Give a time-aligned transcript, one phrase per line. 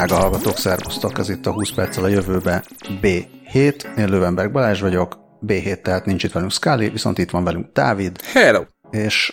[0.00, 1.18] Drága hallgatók, szervusztok!
[1.18, 2.64] Ez itt a 20 perccel a jövőbe
[3.02, 3.98] B7.
[3.98, 5.18] Én Lövenberg Balázs vagyok.
[5.46, 8.20] B7, tehát nincs itt velünk Scully, viszont itt van velünk Dávid.
[8.22, 8.62] Hello!
[8.90, 9.32] És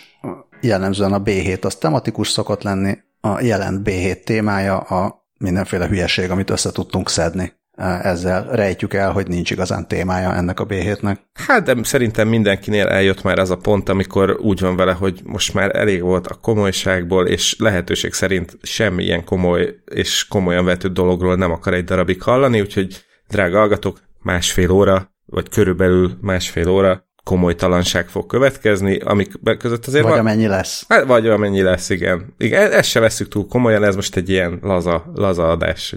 [0.60, 2.98] jellemzően a B7 az tematikus szokott lenni.
[3.20, 9.28] A jelent B7 témája a mindenféle hülyeség, amit össze tudtunk szedni ezzel rejtjük el, hogy
[9.28, 11.16] nincs igazán témája ennek a B7-nek.
[11.34, 15.54] Hát de szerintem mindenkinél eljött már az a pont, amikor úgy van vele, hogy most
[15.54, 21.50] már elég volt a komolyságból, és lehetőség szerint semmilyen komoly és komolyan vető dologról nem
[21.50, 28.26] akar egy darabig hallani, úgyhogy drága hallgatók, másfél óra, vagy körülbelül másfél óra komolytalanság fog
[28.26, 30.20] következni, amik között azért Vagy van...
[30.20, 30.84] amennyi lesz.
[30.88, 32.34] Hát, vagy amennyi lesz, igen.
[32.38, 32.72] igen.
[32.72, 35.94] Ezt se veszük túl komolyan, ez most egy ilyen laza, laza adás.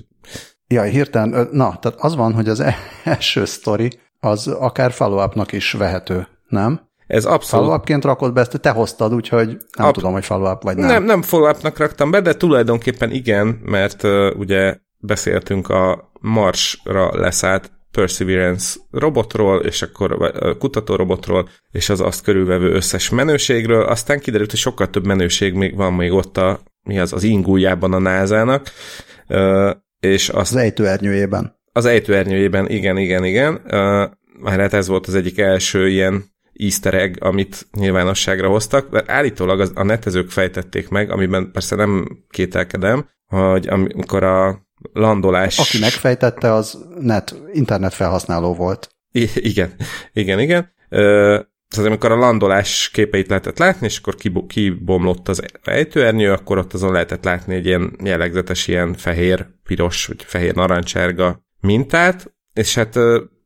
[0.71, 3.89] Ja, hirtelen, na, tehát az van, hogy az e- első sztori
[4.19, 6.89] az akár follow is vehető, nem?
[7.07, 7.65] Ez abszolút...
[7.65, 9.93] Follow-upként rakod be, ezt te hoztad, úgyhogy nem Ab...
[9.93, 10.87] tudom, hogy follow-up vagy nem.
[10.87, 17.71] Nem, nem follow raktam be, de tulajdonképpen igen, mert uh, ugye beszéltünk a Marsra leszállt
[17.91, 24.89] Perseverance robotról, és akkor kutatórobotról, és az azt körülvevő összes menőségről, aztán kiderült, hogy sokkal
[24.89, 28.61] több menőség még van még ott a, mi az, az ingújában a
[29.27, 29.71] uh,
[30.01, 31.59] és azt, az ejtőernyőjében.
[31.71, 33.53] Az ejtőernyőjében, igen, igen, igen.
[33.53, 39.59] Uh, hát ez volt az egyik első ilyen easter egg, amit nyilvánosságra hoztak, de állítólag
[39.59, 45.59] az, a netezők fejtették meg, amiben persze nem kételkedem, hogy amikor a landolás...
[45.59, 48.89] Aki megfejtette, az net, internet felhasználó volt.
[49.11, 49.73] I- igen,
[50.13, 50.73] igen, igen.
[50.89, 51.39] Uh,
[51.71, 54.15] tehát amikor a landolás képeit lehetett látni, és akkor
[54.47, 60.23] kibomlott az ejtőernyő, akkor ott azon lehetett látni egy ilyen jellegzetes, ilyen fehér, piros, vagy
[60.23, 62.99] fehér narancsárga mintát, és hát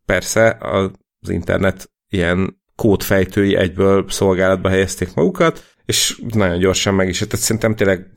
[0.05, 7.35] persze az internet ilyen kódfejtői egyből szolgálatba helyezték magukat, és nagyon gyorsan meg is, tehát
[7.35, 8.11] szerintem tényleg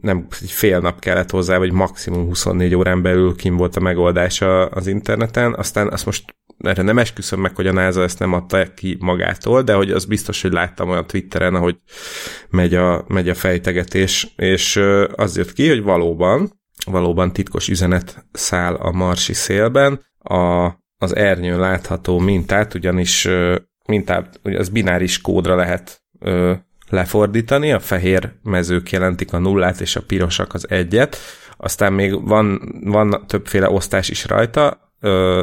[0.00, 4.40] nem egy fél nap kellett hozzá, vagy maximum 24 órán belül kim volt a megoldás
[4.70, 8.74] az interneten, aztán azt most erre nem esküszöm meg, hogy a NASA ezt nem adta
[8.74, 11.76] ki magától, de hogy az biztos, hogy láttam olyan Twitteren, ahogy
[12.50, 14.80] megy a, megy a fejtegetés, és
[15.14, 21.58] az jött ki, hogy valóban, valóban titkos üzenet száll a marsi szélben, a, az ernyőn
[21.58, 23.28] látható mintát, ugyanis
[23.86, 26.52] mintát, az bináris kódra lehet ö,
[26.88, 31.16] lefordítani, a fehér mezők jelentik a nullát, és a pirosak az egyet,
[31.56, 34.89] aztán még van, van többféle osztás is rajta,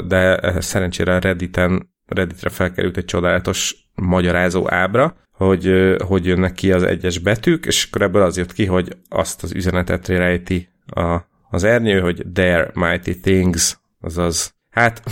[0.07, 7.18] de szerencsére Redditen, Redditre felkerült egy csodálatos magyarázó ábra, hogy hogy jönnek ki az egyes
[7.18, 11.17] betűk, és akkor ebből az jött ki, hogy azt az üzenetet rejti a,
[11.50, 15.03] az ernyő, hogy there mighty things, azaz hát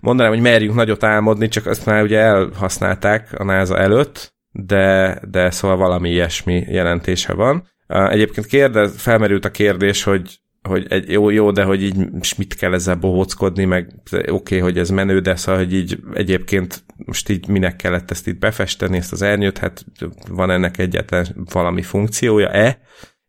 [0.00, 5.50] mondanám, hogy merjünk nagyot álmodni, csak azt már ugye elhasználták a NASA előtt, de, de
[5.50, 7.68] szóval valami ilyesmi jelentése van.
[7.86, 11.96] Egyébként kérdez, felmerült a kérdés, hogy hogy egy, jó, jó, de hogy így
[12.36, 16.84] mit kell ezzel bohóckodni, meg oké, okay, hogy ez menő, de szóval, hogy így egyébként
[16.96, 19.84] most így minek kellett ezt itt befesteni, ezt az ernyőt, hát
[20.30, 22.78] van ennek egyetlen valami funkciója-e?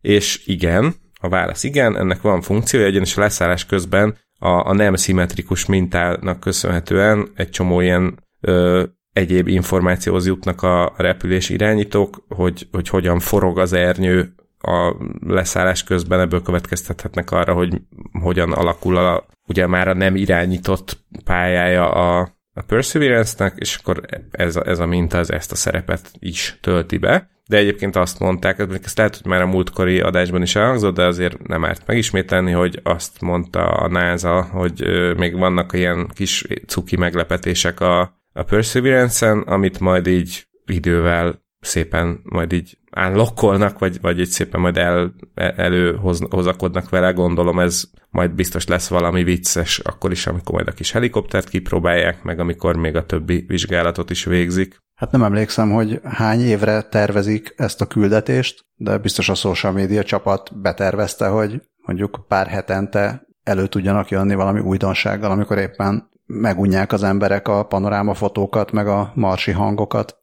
[0.02, 4.96] És igen, a válasz igen, ennek van funkciója, ugyanis a leszállás közben a, a nem
[4.96, 8.84] szimmetrikus mintának köszönhetően egy csomó ilyen ö,
[9.14, 14.34] egyéb információhoz jutnak a repülés irányítók, hogy, hogy hogyan forog az ernyő
[14.66, 14.96] a
[15.28, 17.82] leszállás közben ebből következtethetnek arra, hogy
[18.22, 22.20] hogyan alakul a, ugye már a nem irányított pályája a,
[22.54, 26.98] a Perseverance-nek, és akkor ez a, ez a minta ez ezt a szerepet is tölti
[26.98, 27.32] be.
[27.48, 31.48] De egyébként azt mondták, ezt lehet, hogy már a múltkori adásban is elhangzott, de azért
[31.48, 34.84] nem árt megismételni, hogy azt mondta a NASA, hogy
[35.18, 38.02] még vannak ilyen kis cuki meglepetések a,
[38.34, 44.78] a Perseverance-en, amit majd így idővel szépen majd így unlockolnak, vagy, vagy így szépen majd
[44.78, 50.72] el, előhozakodnak vele, gondolom ez majd biztos lesz valami vicces, akkor is, amikor majd a
[50.72, 54.82] kis helikoptert kipróbálják, meg amikor még a többi vizsgálatot is végzik.
[54.96, 60.04] Hát nem emlékszem, hogy hány évre tervezik ezt a küldetést, de biztos a social media
[60.04, 67.04] csapat betervezte, hogy mondjuk pár hetente elő tudjanak jönni valami újdonsággal, amikor éppen megunják az
[67.04, 70.23] emberek a panorámafotókat, meg a marsi hangokat.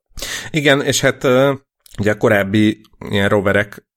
[0.51, 1.25] Igen, és hát
[1.99, 2.81] ugye a korábbi
[3.11, 3.89] ilyen roverek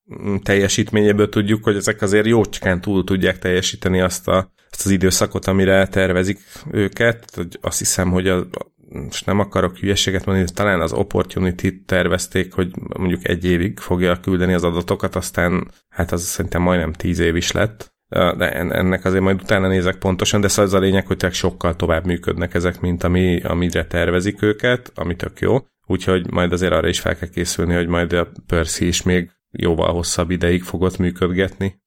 [0.43, 5.87] teljesítményéből tudjuk, hogy ezek azért jócskán túl tudják teljesíteni azt, a, azt az időszakot, amire
[5.87, 6.39] tervezik
[6.71, 7.39] őket.
[7.61, 8.47] Azt hiszem, hogy a,
[8.89, 14.53] most nem akarok hülyeséget mondani, talán az Opportunity-t tervezték, hogy mondjuk egy évig fogja küldeni
[14.53, 19.41] az adatokat, aztán hát az szerintem majdnem tíz év is lett de ennek azért majd
[19.41, 23.41] utána nézek pontosan, de szóval az a lényeg, hogy sokkal tovább működnek ezek, mint ami,
[23.41, 25.57] amire tervezik őket, ami tök jó.
[25.85, 29.93] Úgyhogy majd azért arra is fel kell készülni, hogy majd a Percy is még jóval
[29.93, 31.81] hosszabb ideig fogott működgetni.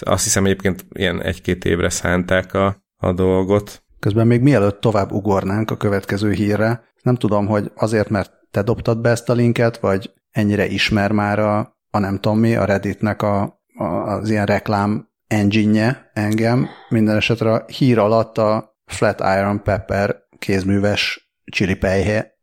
[0.00, 3.84] Azt hiszem egyébként ilyen egy-két évre szánták a, a dolgot.
[3.98, 9.00] Közben még mielőtt tovább ugornánk a következő hírre, nem tudom, hogy azért, mert te dobtad
[9.00, 13.22] be ezt a linket, vagy ennyire ismer már a, a nem tudom mi, a Redditnek
[13.22, 16.68] a, a, az ilyen reklám engine engem.
[16.88, 22.35] Minden esetre a hír alatt a Flatiron Pepper kézműves chili pejhe,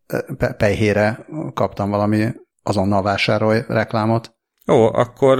[0.57, 2.25] pejhére kaptam valami
[2.63, 4.35] azonnal vásárolj reklámot.
[4.71, 5.39] Ó, akkor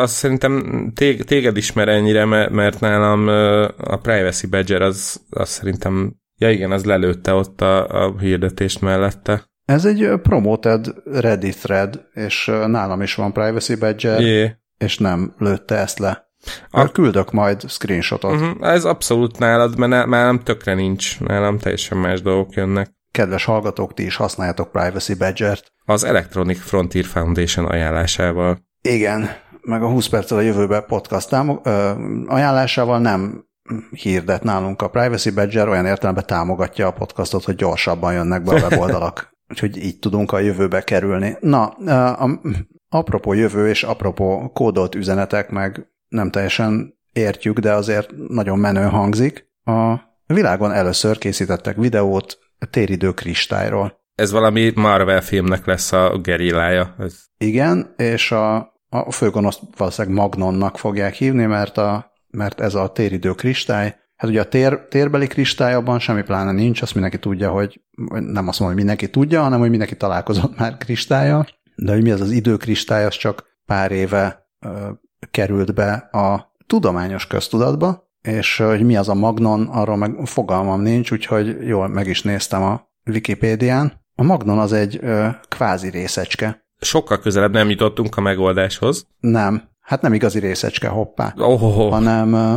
[0.00, 0.62] azt szerintem
[0.94, 3.28] tég, téged ismer ennyire, mert nálam
[3.76, 9.50] a Privacy Badger az, az szerintem, ja igen, az lelőtte ott a, a hirdetést mellette.
[9.64, 14.56] Ez egy promoted Reddit thread, és nálam is van Privacy Badger, Jé.
[14.78, 16.30] és nem lőtte ezt le.
[16.70, 16.88] A...
[16.88, 18.32] Küldök majd screenshotot.
[18.32, 22.90] Uh-huh, ez abszolút nálad, mert nálam tökre nincs, nálam teljesen más dolgok jönnek.
[23.12, 25.72] Kedves hallgatók, ti is használjátok Privacy Badger-t.
[25.84, 28.58] Az Electronic Frontier Foundation ajánlásával.
[28.82, 29.28] Igen,
[29.60, 31.90] meg a 20 perccel a jövőbe podcast támog- ö,
[32.26, 33.44] ajánlásával nem
[33.90, 38.58] hirdet nálunk a Privacy Badger, olyan értelemben támogatja a podcastot, hogy gyorsabban jönnek be a
[38.68, 39.30] weboldalak.
[39.50, 41.36] Úgyhogy így tudunk a jövőbe kerülni.
[41.40, 42.40] Na, a, a,
[42.88, 49.50] apropó jövő és apropó kódolt üzenetek, meg nem teljesen értjük, de azért nagyon menő hangzik.
[49.64, 49.94] A
[50.26, 54.00] világon először készítettek videót téridő kristályról.
[54.14, 56.94] Ez valami Marvel filmnek lesz a gerillája.
[56.98, 57.14] Ez...
[57.38, 58.56] Igen, és a,
[58.88, 64.40] a főgonoszt valószínűleg Magnonnak fogják hívni, mert, a, mert ez a téridő kristály, hát ugye
[64.40, 67.80] a tér, térbeli kristály abban semmi pláne nincs, azt mindenki tudja, hogy
[68.10, 72.10] nem azt mondom, hogy mindenki tudja, hanem hogy mindenki találkozott már kristálya, de hogy mi
[72.10, 74.90] az az időkristály, az csak pár éve ö,
[75.30, 81.10] került be a tudományos köztudatba, és hogy mi az a Magnon, arról meg fogalmam nincs,
[81.10, 84.00] úgyhogy jól meg is néztem a Wikipédián.
[84.14, 86.64] A Magnon az egy ö, kvázi részecske.
[86.80, 89.06] Sokkal közelebb nem jutottunk a megoldáshoz.
[89.20, 91.34] Nem, hát nem igazi részecske, hoppá.
[91.36, 91.90] Oh, oh, oh.
[91.90, 92.56] Hanem, ö,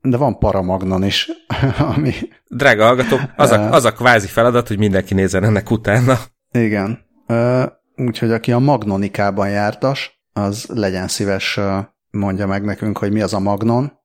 [0.10, 1.30] de van paramagnon is,
[1.94, 2.12] ami...
[2.48, 6.18] Drága hallgatók, az a, az a kvázi feladat, hogy mindenki nézzen ennek utána.
[6.52, 6.98] Igen.
[7.96, 11.60] Úgyhogy aki a magnonikában jártas, az legyen szíves
[12.10, 13.99] mondja meg nekünk, hogy mi az a magnon.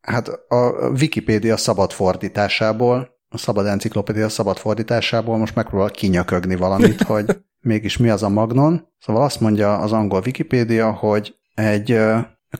[0.00, 7.38] Hát a Wikipédia szabad fordításából, a szabad enciklopédia szabad fordításából most megpróbál kinyökögni valamit, hogy
[7.60, 8.88] mégis mi az a magnon.
[8.98, 12.00] Szóval azt mondja az angol Wikipédia, hogy egy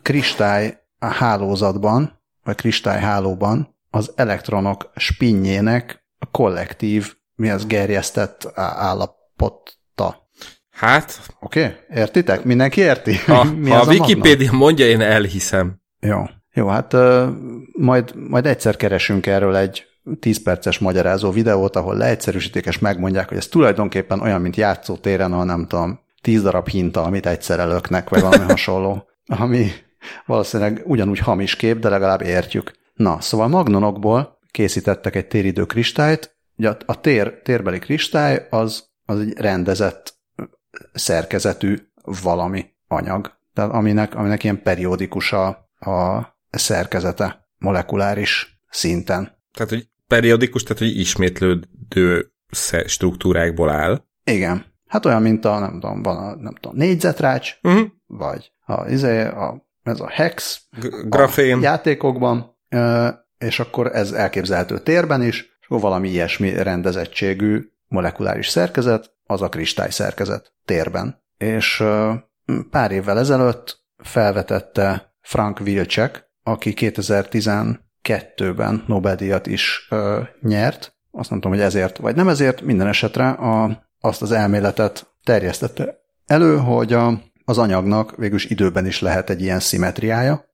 [0.02, 10.28] kristály hálózatban, vagy kristályhálóban az elektronok spinjének a kollektív, mi az gerjesztett állapotta.
[10.70, 11.20] Hát...
[11.40, 11.98] Oké, okay.
[11.98, 12.44] értitek?
[12.44, 13.16] Mindenki érti?
[13.16, 15.80] Ha, mi ha a Wikipédia a mondja, én elhiszem.
[16.00, 16.24] Jó.
[16.52, 16.96] Jó, hát
[17.72, 19.86] majd, majd egyszer keresünk erről egy
[20.20, 25.44] 10 perces magyarázó videót, ahol leegyszerűsítik és megmondják, hogy ez tulajdonképpen olyan, mint játszótéren, ha
[25.44, 29.70] nem tudom, 10 darab hinta, amit egyszer elöknek, vagy valami hasonló, ami
[30.26, 32.72] valószínűleg ugyanúgy hamis kép, de legalább értjük.
[32.94, 39.38] Na, szóval magnonokból készítettek egy téridő kristályt, ugye a tér, térbeli kristály az, az egy
[39.38, 40.14] rendezett
[40.92, 41.76] szerkezetű
[42.22, 45.46] valami anyag, tehát aminek, aminek ilyen periódikus a,
[45.78, 49.38] a szerkezete molekuláris szinten.
[49.52, 52.32] Tehát, hogy periódikus, tehát, hogy ismétlődő
[52.86, 54.04] struktúrákból áll.
[54.24, 54.64] Igen.
[54.86, 57.86] Hát olyan, mint a, nem tudom, van a, nem tudom, négyzetrács, uh-huh.
[58.06, 60.62] vagy a, izé, a, ez a hex
[61.04, 62.58] grafén a játékokban,
[63.38, 69.90] és akkor ez elképzelhető térben is, és valami ilyesmi rendezettségű molekuláris szerkezet, az a kristály
[69.90, 71.22] szerkezet térben.
[71.36, 71.84] És
[72.70, 80.96] pár évvel ezelőtt felvetette Frank Wilczek, aki 2012-ben Nobel-díjat is ö, nyert.
[81.10, 86.00] Azt nem tudom, hogy ezért vagy nem ezért, minden esetre a, azt az elméletet terjesztette
[86.26, 90.44] elő, hogy a, az anyagnak végülis időben is lehet egy ilyen szimetriája,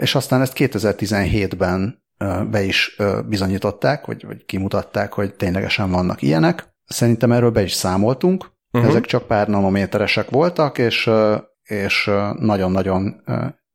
[0.00, 2.02] és aztán ezt 2017-ben
[2.50, 2.96] be is
[3.28, 6.72] bizonyították, vagy, vagy kimutatták, hogy ténylegesen vannak ilyenek.
[6.84, 8.52] Szerintem erről be is számoltunk.
[8.72, 8.90] Uh-huh.
[8.90, 11.10] Ezek csak pár nanométeresek voltak, és,
[11.62, 13.22] és nagyon-nagyon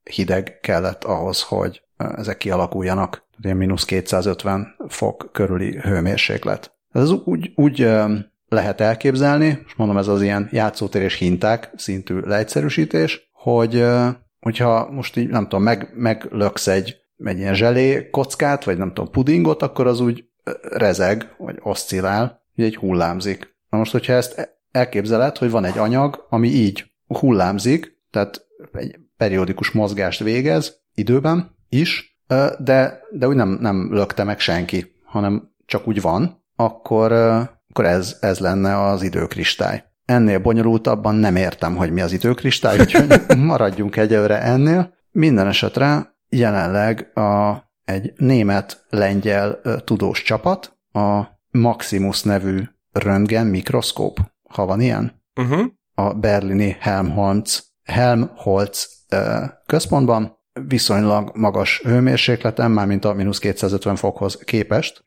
[0.09, 3.27] hideg kellett ahhoz, hogy ezek kialakuljanak.
[3.41, 6.77] Ilyen mínusz 250 fok körüli hőmérséklet.
[6.91, 7.89] Ez úgy, úgy
[8.47, 13.85] lehet elképzelni, és mondom, ez az ilyen játszótér és hinták szintű leegyszerűsítés, hogy
[14.39, 19.11] hogyha most így, nem tudom, meg, meglöksz egy, egy ilyen zselé kockát, vagy nem tudom,
[19.11, 20.25] pudingot, akkor az úgy
[20.61, 23.55] rezeg, vagy oszcillál, így egy hullámzik.
[23.69, 29.71] Na most, hogyha ezt elképzeled, hogy van egy anyag, ami így hullámzik, tehát egy periódikus
[29.71, 32.19] mozgást végez időben is,
[32.59, 37.11] de, de úgy nem, nem lökte meg senki, hanem csak úgy van, akkor,
[37.69, 39.83] akkor ez, ez lenne az időkristály.
[40.05, 44.93] Ennél bonyolultabban nem értem, hogy mi az időkristály, úgyhogy maradjunk egyelőre ennél.
[45.11, 52.61] Minden esetre jelenleg a, egy német-lengyel tudós csapat a Maximus nevű
[52.91, 55.65] röntgen mikroszkóp, ha van ilyen, uh-huh.
[55.93, 58.98] a berlini Helmholtz, Helmholtz
[59.65, 60.37] központban,
[60.67, 65.05] viszonylag magas hőmérsékleten, mármint a mínusz 250 fokhoz képest,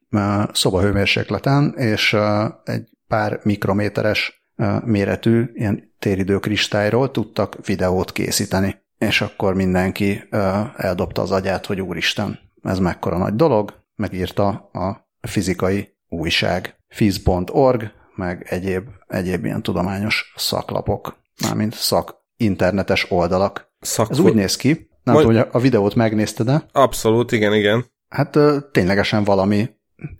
[0.52, 2.16] szobahőmérsékleten, és
[2.64, 4.46] egy pár mikrométeres
[4.84, 8.80] méretű ilyen téridő kristályról tudtak videót készíteni.
[8.98, 10.28] És akkor mindenki
[10.76, 18.46] eldobta az agyát, hogy úristen, ez mekkora nagy dolog, megírta a fizikai újság fiz.org, meg
[18.48, 23.71] egyéb, egyéb ilyen tudományos szaklapok, mármint szak internetes oldalak.
[23.82, 24.10] Szak...
[24.10, 25.26] Ez úgy néz ki, nem Majd...
[25.26, 27.84] tudom, hogy a videót megnézted de Abszolút, igen, igen.
[28.08, 28.38] Hát
[28.72, 29.70] ténylegesen valami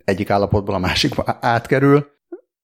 [0.03, 2.07] egyik állapotból a másikba átkerül.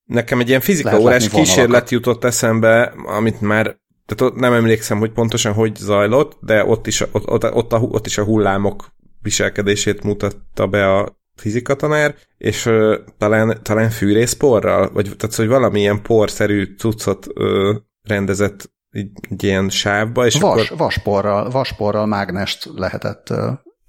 [0.06, 5.12] Nekem egy ilyen fizika órás kísérlet jutott eszembe, amit már tehát ott nem emlékszem, hogy
[5.12, 8.86] pontosan hogy zajlott, de ott is, ott, ott, ott, a, ott is a hullámok
[9.22, 16.76] viselkedését mutatta be a fizikatanár, és ö, talán, talán fűrészporral, vagy tehát, hogy valamilyen porszerű
[16.78, 17.74] cuccot ö,
[18.08, 20.78] rendezett egy, egy ilyen sávba, és Vas, akkor...
[20.78, 23.34] Vasporral, vasporral mágnest lehetett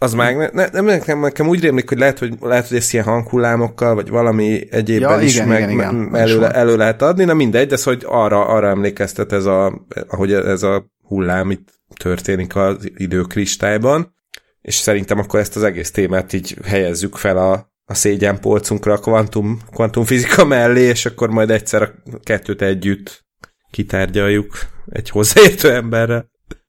[0.02, 2.92] az már ne, ne, nem, nekem, nekem úgy rémlik, hogy lehet, hogy lehet, hogy ezt
[2.92, 6.14] ilyen hanghullámokkkal, vagy valami egyébben ja, is igen, meg, igen, igen.
[6.14, 10.62] Elő, elő, lehet adni, na mindegy, de hogy arra, arra emlékeztet ez a, ahogy ez
[10.62, 14.14] a hullám itt történik az időkristályban,
[14.61, 19.59] és szerintem akkor ezt az egész témát így helyezzük fel a, a szégyenpolcunkra a kvantum,
[19.73, 21.92] kvantumfizika mellé, és akkor majd egyszer a
[22.23, 23.25] kettőt együtt
[23.71, 24.59] kitárgyaljuk
[24.89, 26.27] egy hozzáértő emberre.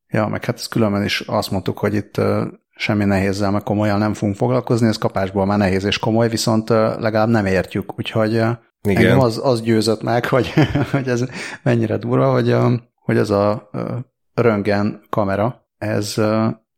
[0.08, 2.22] Ja, meg hát különben is azt mondtuk, hogy itt
[2.76, 7.30] semmi nehézzel, meg komolyan nem fogunk foglalkozni, ez kapásból már nehéz és komoly, viszont legalább
[7.30, 8.56] nem értjük, úgyhogy Igen.
[8.82, 10.54] engem az, az győzött meg, hogy,
[10.92, 11.26] hogy ez
[11.64, 12.56] mennyire durva, hogy,
[12.96, 13.70] hogy ez a
[14.34, 16.16] röntgen kamera, ez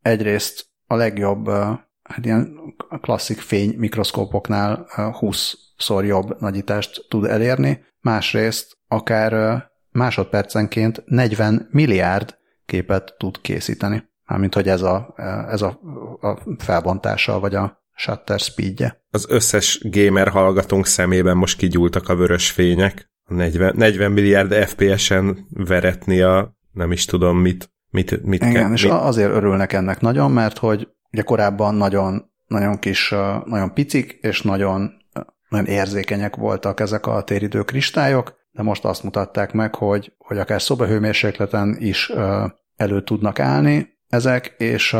[0.02, 1.48] egyrészt a legjobb,
[2.02, 2.58] hát ilyen
[3.00, 9.62] klasszik fény mikroszkópoknál 20-szor jobb nagyítást tud elérni, másrészt akár
[9.94, 14.12] másodpercenként 40 milliárd képet tud készíteni.
[14.26, 15.14] Mármint, hogy ez a,
[15.50, 15.80] ez a,
[16.20, 19.04] a felbontása, vagy a shutter speedje.
[19.10, 23.12] Az összes gamer hallgatónk szemében most kigyúltak a vörös fények.
[23.26, 27.70] 40, 40 milliárd FPS-en veretni a nem is tudom mit.
[27.90, 28.92] mit, mit Igen, kell, és mit...
[28.92, 34.92] azért örülnek ennek nagyon, mert hogy ugye korábban nagyon, nagyon kis, nagyon picik, és nagyon,
[35.48, 40.62] nagyon érzékenyek voltak ezek a téridő kristályok, de most azt mutatták meg, hogy, hogy akár
[40.62, 42.12] szobahőmérsékleten is
[42.76, 44.96] elő tudnak állni, ezek, és,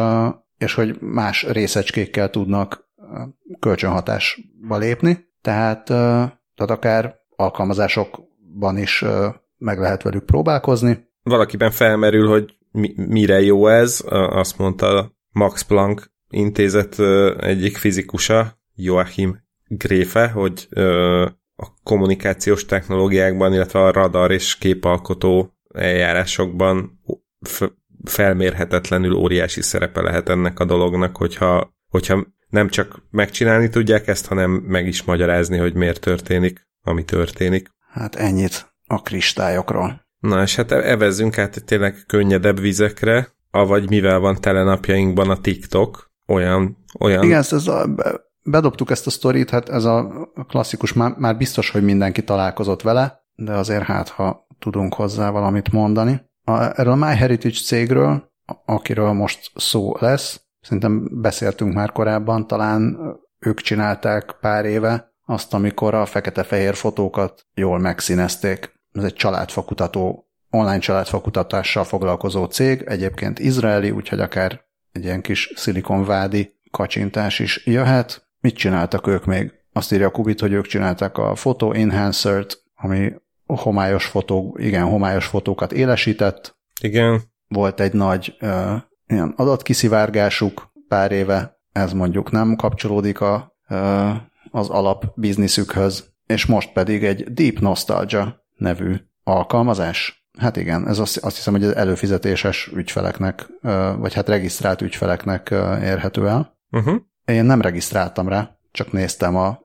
[0.58, 2.88] és hogy más részecskékkel tudnak
[3.60, 9.04] kölcsönhatásba lépni, tehát, tehát akár alkalmazásokban is
[9.58, 11.08] meg lehet velük próbálkozni.
[11.22, 16.98] Valakiben felmerül, hogy mi, mire jó ez, azt mondta Max Planck intézet
[17.40, 20.68] egyik fizikusa, Joachim Gréfe, hogy
[21.56, 27.00] a kommunikációs technológiákban, illetve a radar és képalkotó eljárásokban
[28.04, 34.50] felmérhetetlenül óriási szerepe lehet ennek a dolognak, hogyha, hogyha nem csak megcsinálni tudják ezt, hanem
[34.50, 37.68] meg is magyarázni, hogy miért történik, ami történik.
[37.90, 40.02] Hát ennyit a kristályokról.
[40.18, 46.10] Na, és hát evezzünk át tényleg könnyedebb vizekre, avagy mivel van tele napjainkban a TikTok,
[46.26, 46.84] olyan...
[46.98, 47.24] olyan...
[47.24, 47.88] Igen, ez a,
[48.44, 53.24] bedobtuk ezt a sztorit, hát ez a klasszikus, már, már biztos, hogy mindenki találkozott vele,
[53.34, 56.20] de azért hát, ha tudunk hozzá valamit mondani.
[56.44, 58.32] A, erről a MyHeritage cégről,
[58.64, 62.98] akiről most szó lesz, szerintem beszéltünk már korábban, talán
[63.38, 68.72] ők csinálták pár éve azt, amikor a fekete-fehér fotókat jól megszínezték.
[68.92, 76.54] Ez egy családfakutató, online családfakutatással foglalkozó cég, egyébként izraeli, úgyhogy akár egy ilyen kis szilikonvádi
[76.70, 78.23] kacsintás is jöhet.
[78.44, 79.52] Mit csináltak ők még?
[79.72, 83.12] Azt írja a Kubit, hogy ők csinálták a Photo Enhancer-t, ami
[83.46, 86.58] homályos fotók, igen, homályos fotókat élesített.
[86.80, 87.22] Igen.
[87.48, 88.72] Volt egy nagy uh,
[89.06, 94.14] ilyen adatkiszivágásuk pár éve, ez mondjuk nem kapcsolódik a, uh,
[94.50, 100.26] az alap bizniszükhöz, és most pedig egy Deep Nostalgia nevű alkalmazás.
[100.38, 103.46] Hát igen, ez azt, azt hiszem, hogy az előfizetéses ügyfeleknek,
[103.98, 105.50] vagy hát regisztrált ügyfeleknek
[105.82, 106.58] érhető el.
[106.70, 106.96] Uh-huh.
[107.24, 109.58] Én nem regisztráltam rá, csak néztem a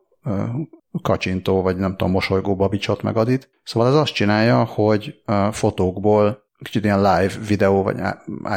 [1.02, 3.50] kacsintó, vagy nem tudom, mosolygó babicsot meg adit.
[3.64, 7.98] Szóval ez azt csinálja, hogy a fotókból kicsit ilyen live videó, vagy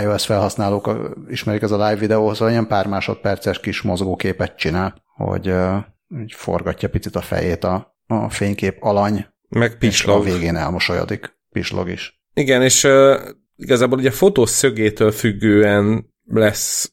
[0.03, 0.91] iOS felhasználók
[1.29, 5.77] ismerik ez a live videó, szóval ilyen pár másodperces kis mozgóképet csinál, hogy uh,
[6.35, 10.27] forgatja picit a fejét a, a fénykép alany, meg pislog.
[10.27, 11.41] És a végén elmosolyodik.
[11.51, 12.21] Pislog is.
[12.35, 13.21] Igen, és uh,
[13.57, 16.93] igazából ugye a fotó szögétől függően lesz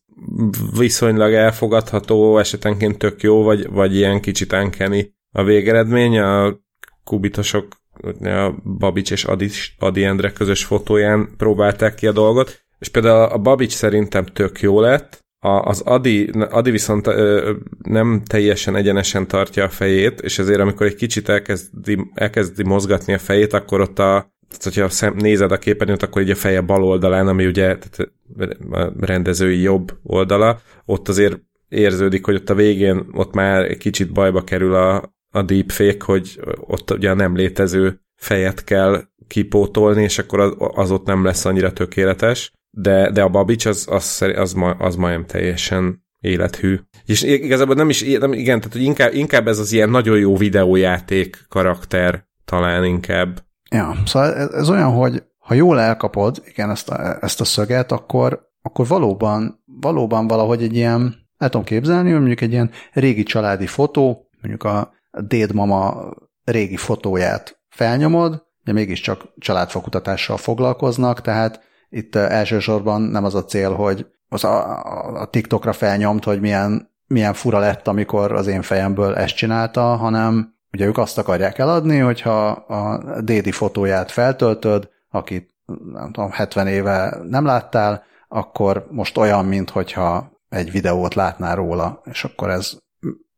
[0.77, 6.19] viszonylag elfogadható, esetenként tök jó, vagy, vagy ilyen kicsit enkeni a végeredmény.
[6.19, 6.59] A
[7.03, 7.67] kubitosok
[8.21, 9.49] a Babics és Adi,
[9.79, 14.81] Adi Endre közös fotóján próbálták ki a dolgot, és például a Babics szerintem tök jó
[14.81, 20.59] lett, a, az Adi, Adi viszont ö, nem teljesen egyenesen tartja a fejét, és ezért
[20.59, 25.51] amikor egy kicsit elkezdi, elkezdi mozgatni a fejét, akkor ott a tehát, hogyha szem, nézed
[25.51, 28.11] a képernyőt, akkor így a feje bal oldalán, ami ugye tehát
[28.71, 31.39] a rendezői jobb oldala, ott azért
[31.69, 36.91] érződik, hogy ott a végén ott már kicsit bajba kerül a, a deepfake, hogy ott
[36.91, 41.73] ugye a nem létező fejet kell kipótolni, és akkor az, az ott nem lesz annyira
[41.73, 46.79] tökéletes, de, de a Babics az, az, az, az, az majdnem teljesen élethű.
[47.05, 50.37] És igazából nem is, nem, igen, tehát hogy inkább, inkább ez az ilyen nagyon jó
[50.37, 53.43] videójáték karakter talán inkább.
[53.71, 57.91] Ja, szóval ez, ez olyan, hogy ha jól elkapod, igen, ezt a, ezt a szöget,
[57.91, 63.23] akkor, akkor valóban, valóban valahogy egy ilyen, el tudom képzelni, hogy mondjuk egy ilyen régi
[63.23, 66.09] családi fotó, mondjuk a dédmama
[66.43, 74.05] régi fotóját felnyomod, de mégiscsak családfokutatással foglalkoznak, tehát itt elsősorban nem az a cél, hogy
[74.29, 74.83] az a,
[75.21, 80.57] a TikTokra felnyomt, hogy milyen, milyen fura lett, amikor az én fejemből ezt csinálta, hanem
[80.73, 85.53] ugye ők azt akarják eladni, hogyha a Dédi fotóját feltöltöd, akit
[85.93, 92.01] nem tudom, 70 éve nem láttál, akkor most olyan, mint hogyha egy videót látnál róla,
[92.05, 92.77] és akkor ez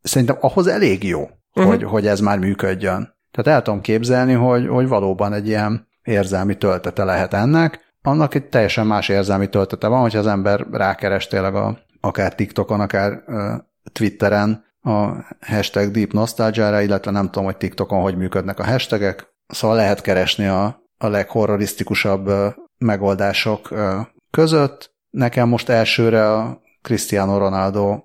[0.01, 1.71] szerintem ahhoz elég jó, uh-huh.
[1.73, 3.15] hogy, hogy ez már működjön.
[3.31, 8.49] Tehát el tudom képzelni, hogy, hogy valóban egy ilyen érzelmi töltete lehet ennek, annak egy
[8.49, 13.53] teljesen más érzelmi töltete van, hogyha az ember rákeres tényleg a, akár TikTokon, akár uh,
[13.91, 15.09] Twitteren a
[15.41, 20.47] hashtag Deep Nostalgia-ra, illetve nem tudom, hogy TikTokon hogy működnek a hashtagek, szóval lehet keresni
[20.47, 22.31] a, a leghorrorisztikusabb
[22.77, 23.73] megoldások
[24.31, 24.93] között.
[25.09, 27.99] Nekem most elsőre a Cristiano Ronaldo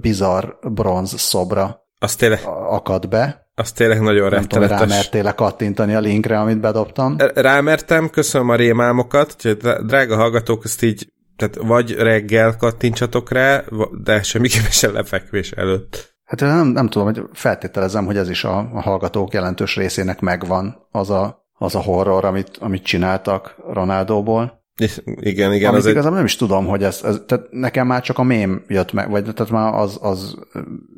[0.00, 3.50] bizarr bronz szobra az tényleg, akad be.
[3.54, 7.16] Az tényleg nagyon Nem tudom, rámertél kattintani a linkre, amit bedobtam.
[7.34, 13.64] Rámertem, köszönöm a rémálmokat, úgyhogy drága hallgatók, ezt így tehát vagy reggel kattintsatok rá,
[14.02, 16.07] de semmiképpen sem lefekvés előtt.
[16.28, 20.86] Hát nem, nem tudom, hogy feltételezem, hogy ez is a, a hallgatók jelentős részének megvan,
[20.90, 24.64] az a, az a horror, amit, amit csináltak Ronaldóból.
[25.04, 25.68] Igen, igen.
[25.68, 26.16] Amit az igazából egy...
[26.16, 29.22] nem is tudom, hogy ez, ez, tehát nekem már csak a mém jött meg, vagy
[29.22, 30.38] tehát már az, az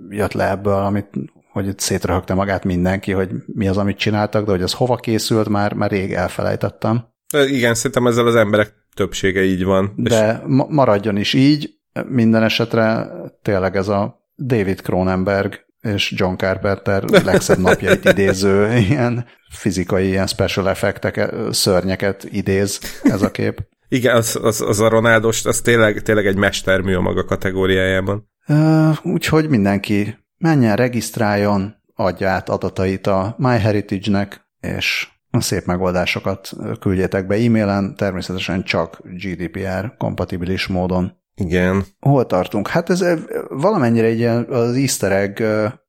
[0.09, 1.09] jött le ebből, amit,
[1.53, 5.49] hogy itt szétröhögte magát mindenki, hogy mi az, amit csináltak, de hogy ez hova készült,
[5.49, 7.05] már, már rég elfelejtettem.
[7.47, 9.93] Igen, szerintem ezzel az emberek többsége így van.
[9.97, 10.55] De és...
[10.69, 11.71] maradjon is így,
[12.09, 13.11] minden esetre
[13.43, 20.69] tényleg ez a David Cronenberg és John Carpenter legszebb napjait idéző ilyen fizikai, ilyen special
[20.69, 23.69] effekteket, szörnyeket idéz ez a kép.
[23.89, 28.29] Igen, az, az, az a Ronaldos, az tényleg, tényleg egy mestermű a maga kategóriájában.
[28.49, 37.27] Uh, úgyhogy mindenki menjen, regisztráljon, adja át adatait a MyHeritage-nek, és a szép megoldásokat küldjétek
[37.27, 41.20] be e-mailen, természetesen csak GDPR kompatibilis módon.
[41.41, 41.85] Igen.
[42.01, 42.69] Hol tartunk?
[42.69, 43.05] Hát ez
[43.49, 45.41] valamennyire egy ilyen az easter egg,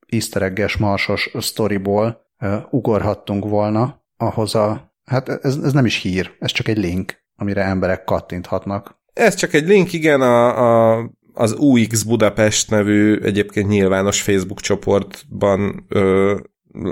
[0.08, 2.22] easter egg marsos sztoriból
[2.70, 7.64] ugorhattunk volna ahhoz a, hát ez, ez nem is hír, ez csak egy link, amire
[7.64, 9.00] emberek kattinthatnak.
[9.14, 15.86] Ez csak egy link, igen, a, a az UX Budapest nevű egyébként nyilvános Facebook csoportban
[15.90, 16.38] ö,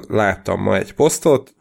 [0.07, 1.55] láttam ma egy posztot,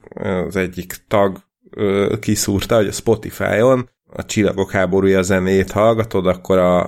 [0.46, 1.38] az egyik tag
[1.70, 6.82] ö, kiszúrta, hogy a Spotify-on a Csillagok háborúja zenét hallgatod, akkor a,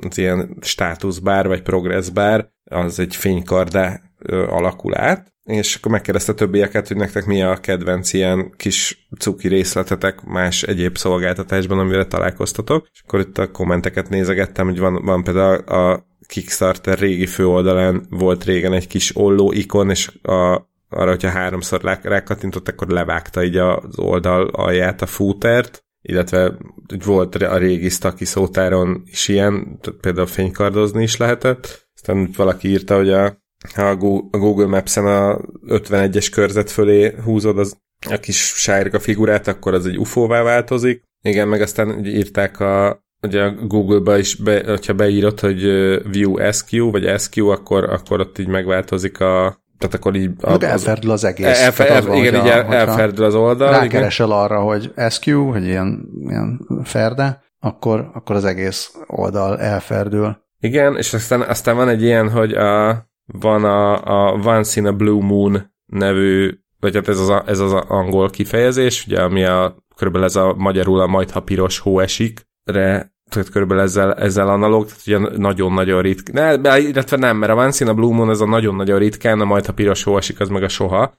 [0.00, 4.00] az ilyen státuszbár vagy progresszbár az egy fénykardá
[4.48, 9.48] alakul át, és akkor megkérdezte a többieket, hogy nektek mi a kedvenc ilyen kis cuki
[9.48, 15.22] részletetek más egyéb szolgáltatásban, amire találkoztatok, és akkor itt a kommenteket nézegettem, hogy van, van
[15.22, 21.28] például a Kickstarter régi főoldalán volt régen egy kis olló ikon, és a, arra, hogyha
[21.28, 26.56] háromszor rákattintott, akkor levágta így az oldal alját a fútert, illetve
[27.04, 31.88] volt a régi Staki szótáron is ilyen, például fénykardozni is lehetett.
[31.94, 33.42] Aztán valaki írta, hogy a
[33.76, 33.94] a
[34.30, 37.76] Google Maps-en a 51-es körzet fölé húzod az
[38.10, 41.02] a kis sárga figurát, akkor az egy UFO-vá változik.
[41.22, 45.62] Igen, meg aztán írták a, ugye a Google-ba is, be, hogyha beírod, hogy
[46.10, 50.30] View SQ, vagy SQ, akkor, akkor ott így megváltozik a tehát akkor így...
[50.40, 51.60] A, az, elferdül az egész.
[51.60, 53.70] Elfe, el, van, igen, így el, elferdül az oldal.
[53.70, 54.38] Rákeresel igen.
[54.38, 60.42] arra, hogy SQ, hogy ilyen, ilyen ferde, akkor, akkor az egész oldal elferdül.
[60.60, 64.92] Igen, és aztán, aztán van egy ilyen, hogy a, van a, a Once in a
[64.92, 69.44] Blue Moon nevű, vagy hát ez az, a, ez az a angol kifejezés, ugye, ami
[69.44, 74.14] a, körülbelül ez a magyarul a majd, ha piros hó esik, re tehát körülbelül ezzel,
[74.14, 78.14] ezzel analóg, tehát ugye nagyon-nagyon ritkán, ne, illetve nem, mert a Once in a Blue
[78.14, 81.14] Moon ez a nagyon-nagyon ritkán, a majd ha piros hóasik, az meg a soha.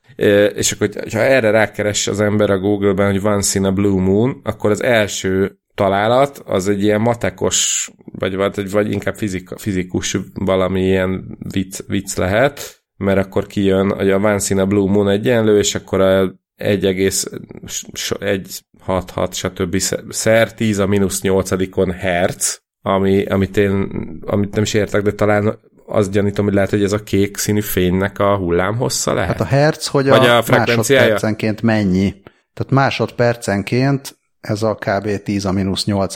[0.55, 4.41] És akkor, ha erre rákeres az ember a Google-ben, hogy Once in a Blue Moon,
[4.43, 10.81] akkor az első találat, az egy ilyen matekos, vagy, vagy, vagy inkább fizik, fizikus valami
[10.81, 15.57] ilyen vicc, vicc lehet, mert akkor kijön, hogy a Once in a Blue Moon egyenlő,
[15.57, 19.81] és akkor a 1,166 stb.
[20.09, 23.89] szer 10 a mínusz 8 hertz, ami, amit én
[24.25, 27.61] amit nem is értek, de talán azt gyanítom, hogy lehet, hogy ez a kék színű
[27.61, 29.29] fénynek a hullámhossza lehet.
[29.29, 32.13] Hát a hertz, hogy Vagy a, a másodpercenként mennyi.
[32.53, 35.21] Tehát másodpercenként ez a kb.
[35.23, 36.15] 10 a mínusz 8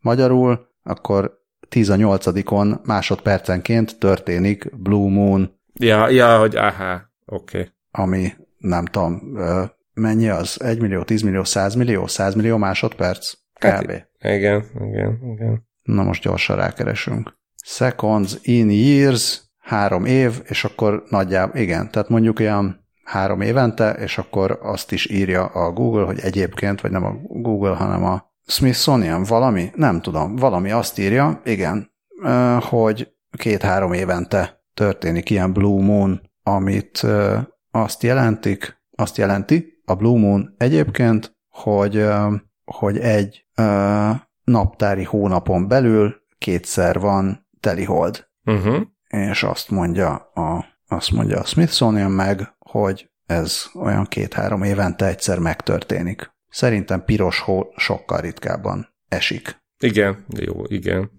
[0.00, 2.26] magyarul, akkor 10 a 8
[2.84, 5.58] másodpercenként történik Blue Moon.
[5.74, 7.58] Ja, ja hogy aha, oké.
[7.58, 7.70] Okay.
[7.90, 9.20] Ami nem tudom,
[9.94, 10.62] mennyi az?
[10.62, 13.32] 1 millió, 10 millió, 100 millió, 100 millió másodperc?
[13.60, 13.90] Hát kb.
[13.90, 15.68] Hát, igen, igen, igen.
[15.82, 17.38] Na most gyorsan rákeresünk.
[17.64, 24.18] Seconds in years, három év, és akkor nagyjából, igen, tehát mondjuk olyan három évente, és
[24.18, 29.22] akkor azt is írja a Google, hogy egyébként, vagy nem a Google, hanem a Smithsonian,
[29.22, 31.90] valami, nem tudom, valami azt írja, igen,
[32.60, 37.06] hogy két-három évente történik ilyen Blue Moon, amit
[37.70, 42.06] azt jelentik, azt jelenti a Blue Moon egyébként, hogy,
[42.64, 43.46] hogy egy
[44.44, 48.28] naptári hónapon belül kétszer van telihold.
[48.44, 48.80] Uh-huh.
[49.08, 55.38] És azt mondja a, azt mondja a Smithsonian meg, hogy ez olyan két-három évente egyszer
[55.38, 56.30] megtörténik.
[56.48, 59.62] Szerintem piros hó sokkal ritkábban esik.
[59.82, 61.10] Igen, jó, igen.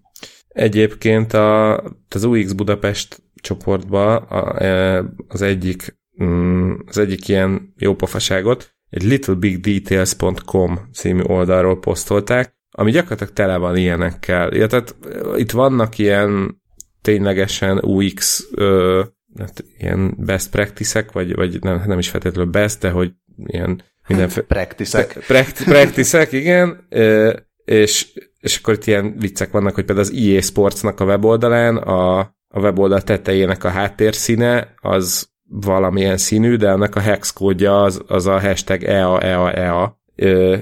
[0.47, 1.77] Egyébként a,
[2.09, 11.21] az UX Budapest csoportba a, az egyik Mm, az egyik ilyen jópofaságot egy littlebigdetails.com című
[11.21, 14.55] oldalról posztolták, ami gyakorlatilag tele van ilyenekkel.
[14.55, 14.95] Ja, tehát
[15.35, 16.61] itt vannak ilyen
[17.01, 19.03] ténylegesen UX ö,
[19.37, 23.11] hát ilyen best practice-ek, vagy, vagy nem, nem is feltétlenül best, de hogy
[23.45, 24.45] ilyen mindenféle...
[24.55, 25.19] Practice-ek.
[25.65, 26.85] Practice-ek, igen.
[26.89, 27.33] Ö,
[27.65, 28.07] és,
[28.39, 32.59] és akkor itt ilyen viccek vannak, hogy például az EA Sportsnak a weboldalán a, a
[32.59, 38.39] weboldal tetejének a háttérszíne az valamilyen színű, de ennek a hex kódja az, az a
[38.39, 39.99] hashtag EA, EA, EA,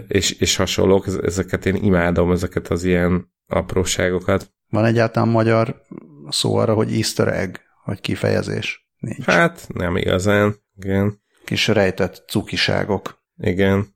[0.08, 4.54] és, és hasonlók, ezeket én imádom, ezeket az ilyen apróságokat.
[4.70, 5.82] Van egyáltalán magyar
[6.30, 8.88] szó arra, hogy easter egg, vagy kifejezés?
[9.00, 9.26] Nincs.
[9.26, 11.22] Hát, nem igazán, igen.
[11.46, 13.24] Kis rejtett cukiságok.
[13.38, 13.96] Igen.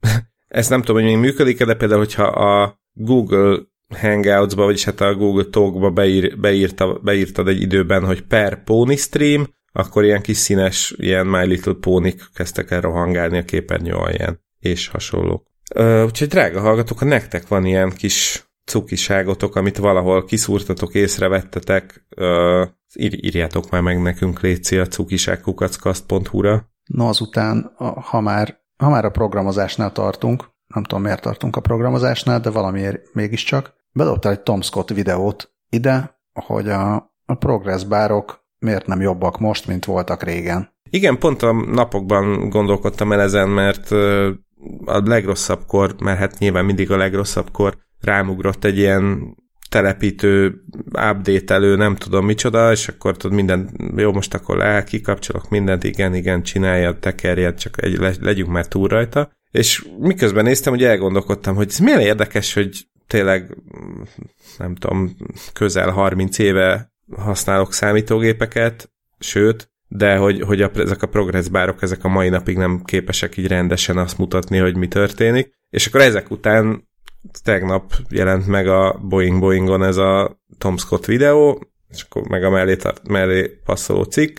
[0.48, 5.14] Ezt nem tudom, hogy még működik de például, hogyha a Google Hangouts-ba, vagyis hát a
[5.14, 10.94] Google Talk-ba beír, beírta, beírtad egy időben, hogy per pony stream, akkor ilyen kis színes,
[10.96, 15.46] ilyen My Little pony kezdtek el rohangálni a képernyő alján, és hasonlók.
[16.04, 23.24] Úgyhogy drága hallgatók, ha nektek van ilyen kis cukiságotok, amit valahol kiszúrtatok, észrevettetek, ö, ír,
[23.24, 26.70] írjátok már meg nekünk, Léci, a cukiságkukackast.hu-ra.
[26.84, 32.40] No, azután, ha már, ha már a programozásnál tartunk, nem tudom miért tartunk a programozásnál,
[32.40, 36.94] de valamiért mégiscsak, bedobtál egy Tom Scott videót ide, hogy a,
[37.26, 40.70] a progress bárok miért nem jobbak most, mint voltak régen.
[40.90, 43.90] Igen, pont a napokban gondolkodtam el ezen, mert
[44.84, 49.34] a legrosszabbkor, mert hát nyilván mindig a legrosszabbkor rámugrott egy ilyen
[49.68, 50.64] telepítő,
[51.10, 56.14] update-elő, nem tudom micsoda, és akkor tudod minden, jó, most akkor le, kikapcsolok mindent, igen,
[56.14, 59.30] igen, csinálja, tekerjed, csak egy, le, legyünk már túl rajta.
[59.50, 63.56] És miközben néztem, hogy elgondolkodtam, hogy ez milyen érdekes, hogy tényleg,
[64.58, 65.16] nem tudom,
[65.52, 72.04] közel 30 éve használok számítógépeket, sőt, de hogy, hogy a, ezek a progress bárok ezek
[72.04, 75.52] a mai napig nem képesek így rendesen azt mutatni, hogy mi történik.
[75.70, 76.88] És akkor ezek után
[77.42, 82.50] tegnap jelent meg a Boeing Boeingon ez a Tom Scott videó, és akkor meg a
[82.50, 84.38] mellé, tart, mellé passzoló cikk,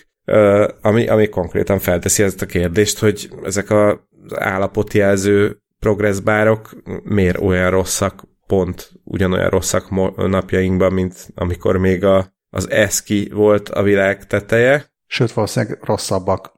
[0.82, 3.98] ami, ami konkrétan felteszi ezt a kérdést, hogy ezek az
[4.36, 6.70] állapotjelző progress bárok
[7.04, 13.84] miért olyan rosszak, pont ugyanolyan rosszak napjainkban, mint amikor még a az ESCI volt a
[13.84, 14.86] világ teteje.
[15.08, 16.54] Sőt, valószínűleg rosszabbak.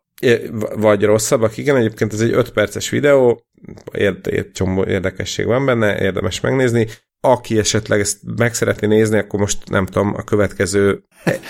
[0.75, 3.41] Vagy rosszabbak, igen, egyébként ez egy 5 perces videó,
[3.91, 6.87] érde, csomó érdekesség van benne, érdemes megnézni.
[7.19, 11.03] Aki esetleg ezt meg szeretné nézni, akkor most nem tudom, a következő...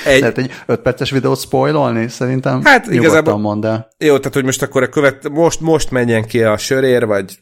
[0.05, 0.19] Egy...
[0.19, 2.08] Lehet egy 5 perces videót spoilolni?
[2.08, 3.88] Szerintem hát igazából mondd el.
[3.97, 7.39] Jó, tehát hogy most akkor a követ, most, most menjen ki a sörér, vagy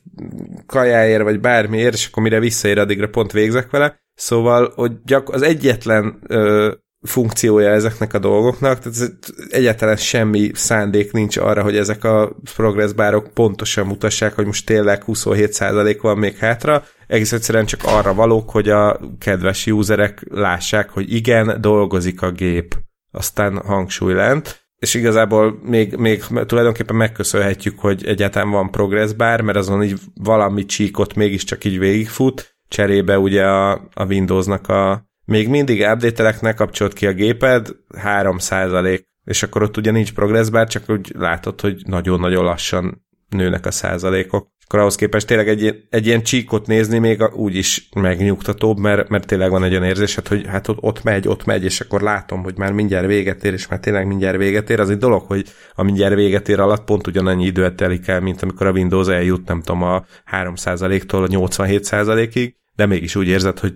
[0.66, 4.02] kajáért, vagy bármiért, és akkor mire visszaér, addigra pont végzek vele.
[4.16, 6.72] Szóval, hogy gyak, az egyetlen ö,
[7.04, 9.14] funkciója ezeknek a dolgoknak, tehát
[9.50, 15.98] egyáltalán semmi szándék nincs arra, hogy ezek a progresszbárok pontosan mutassák, hogy most tényleg 27%
[16.02, 21.62] van még hátra, egész egyszerűen csak arra valók, hogy a kedves userek lássák, hogy igen,
[21.62, 22.76] dolgozik a gép.
[23.12, 29.84] Aztán hangsúly lent, és igazából még, még tulajdonképpen megköszönhetjük, hogy egyáltalán van progresszbár, mert azon
[29.84, 36.54] így valami csíkot mégiscsak így végigfut, cserébe ugye a, a Windowsnak a még mindig update
[36.54, 41.82] kapcsolt ki a géped, 3% és akkor ott ugye nincs progresszbár, csak úgy látod, hogy
[41.86, 44.52] nagyon-nagyon lassan nőnek a százalékok.
[44.66, 49.28] Akkor ahhoz képest tényleg egy, egy ilyen csíkot nézni még úgy is megnyugtatóbb, mert, mert
[49.28, 52.44] tényleg van egy olyan érzésed, hogy hát ott, ott megy, ott megy, és akkor látom,
[52.44, 54.80] hogy már mindjárt véget ér, és már tényleg mindjárt véget ér.
[54.80, 58.42] Az egy dolog, hogy a mindjárt véget ér alatt pont ugyanannyi idő telik el, mint
[58.42, 63.74] amikor a Windows eljut, nem tudom, a 3%-tól a 87%-ig, de mégis úgy érzed, hogy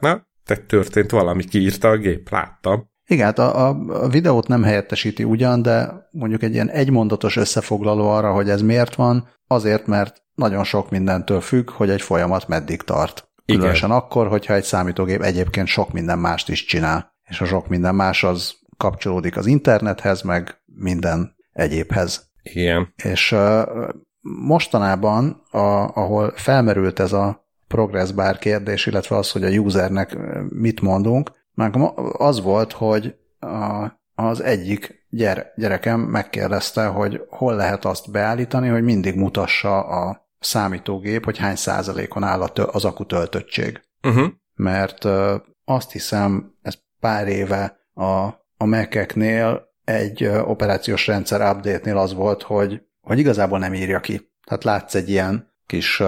[0.00, 2.88] na, te történt valami, kiírta a gép, láttam.
[3.06, 8.08] Igen, hát a, a, a videót nem helyettesíti ugyan, de mondjuk egy ilyen egymondatos összefoglaló
[8.08, 12.82] arra, hogy ez miért van, azért, mert nagyon sok mindentől függ, hogy egy folyamat meddig
[12.82, 13.28] tart.
[13.46, 14.00] Különösen Igen.
[14.00, 18.24] akkor, hogyha egy számítógép egyébként sok minden mást is csinál, és a sok minden más
[18.24, 22.30] az kapcsolódik az internethez, meg minden egyébhez.
[22.42, 22.94] Igen.
[23.04, 23.62] És uh,
[24.20, 25.58] mostanában, a,
[25.94, 27.39] ahol felmerült ez a
[27.74, 30.16] progress bar kérdés, illetve az, hogy a usernek
[30.48, 31.70] mit mondunk, már
[32.12, 38.82] az volt, hogy a, az egyik gyere, gyerekem megkérdezte, hogy hol lehet azt beállítani, hogy
[38.82, 43.80] mindig mutassa a számítógép, hogy hány százalékon áll az akutöltöttség.
[44.02, 44.28] Uh-huh.
[44.54, 45.08] Mert
[45.64, 48.04] azt hiszem, ez pár éve a,
[48.56, 54.30] a Mac-eknél egy operációs rendszer update-nél az volt, hogy, hogy igazából nem írja ki.
[54.44, 56.02] Tehát látsz egy ilyen kis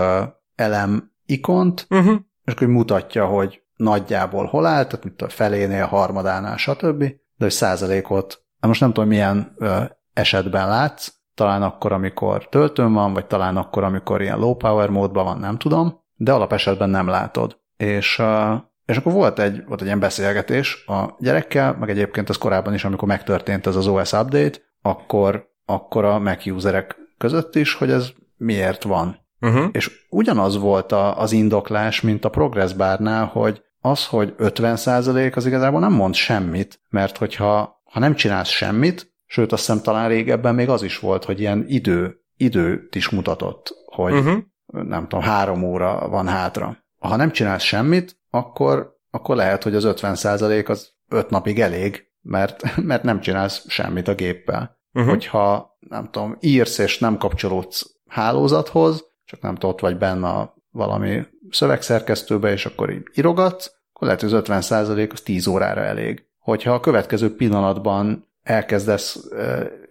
[0.55, 2.21] elem ikont, uh-huh.
[2.45, 6.99] és akkor mutatja, hogy nagyjából hol áll, tehát mint a felénél, harmadánál, stb.
[7.37, 9.83] De hogy százalékot, hát most nem tudom, milyen ö,
[10.13, 15.25] esetben látsz, talán akkor, amikor töltőn van, vagy talán akkor, amikor ilyen low power módban
[15.25, 17.61] van, nem tudom, de alapesetben nem látod.
[17.77, 22.39] És, uh, és akkor volt egy, volt egy ilyen beszélgetés a gyerekkel, meg egyébként az
[22.39, 27.75] korábban is, amikor megtörtént ez az OS update, akkor, akkor a Mac userek között is,
[27.75, 29.21] hogy ez miért van.
[29.43, 29.69] Uh-huh.
[29.73, 35.47] És ugyanaz volt a, az indoklás, mint a Progress bárnál, hogy az, hogy 50% az
[35.47, 40.55] igazából nem mond semmit, mert hogyha ha nem csinálsz semmit, sőt azt hiszem talán régebben
[40.55, 44.43] még az is volt, hogy ilyen idő, időt is mutatott, hogy uh-huh.
[44.67, 46.77] nem tudom, három óra van hátra.
[46.99, 52.77] Ha nem csinálsz semmit, akkor, akkor lehet, hogy az 50% az öt napig elég, mert,
[52.91, 54.79] mert nem csinálsz semmit a géppel.
[54.93, 55.11] Uh-huh.
[55.11, 61.27] Hogyha, nem tudom, írsz és nem kapcsolódsz hálózathoz, csak nem tudod, vagy benne a valami
[61.51, 66.25] szövegszerkesztőbe, és akkor így írogatsz, akkor lehet, hogy az 50% az 10 órára elég.
[66.39, 69.29] Hogyha a következő pillanatban elkezdesz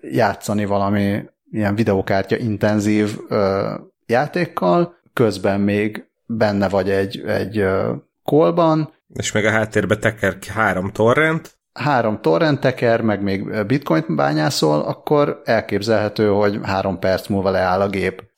[0.02, 3.18] játszani valami ilyen videokártya intenzív
[4.06, 7.66] játékkal, közben még benne vagy egy, egy
[8.24, 8.94] kolban.
[9.14, 11.60] És meg a háttérbe teker három torrent.
[11.74, 17.90] Három torrent teker, meg még bitcoin bányászol, akkor elképzelhető, hogy három perc múlva leáll a
[17.90, 18.30] gép.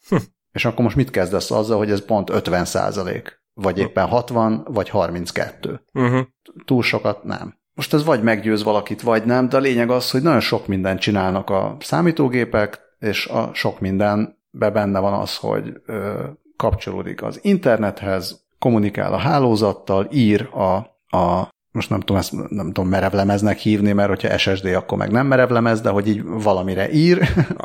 [0.54, 0.60] Hm.
[0.60, 3.42] És akkor most mit kezdesz azzal, hogy ez pont 50 százalék?
[3.54, 5.82] Vagy éppen 60, vagy 32.
[5.94, 6.20] Uh-huh.
[6.66, 7.62] Túl sokat nem.
[7.76, 11.00] Most ez vagy meggyőz valakit, vagy nem, de a lényeg az, hogy nagyon sok mindent
[11.00, 16.24] csinálnak a számítógépek, és a sok mindenbe benne van az, hogy ö,
[16.58, 20.76] kapcsolódik az internethez, kommunikál a hálózattal, ír a,
[21.18, 25.28] a most nem tudom, ezt nem tudom merevlemeznek hívni, mert hogyha SSD, akkor meg nem
[25.28, 27.22] merevlemez, de hogy így valamire ír.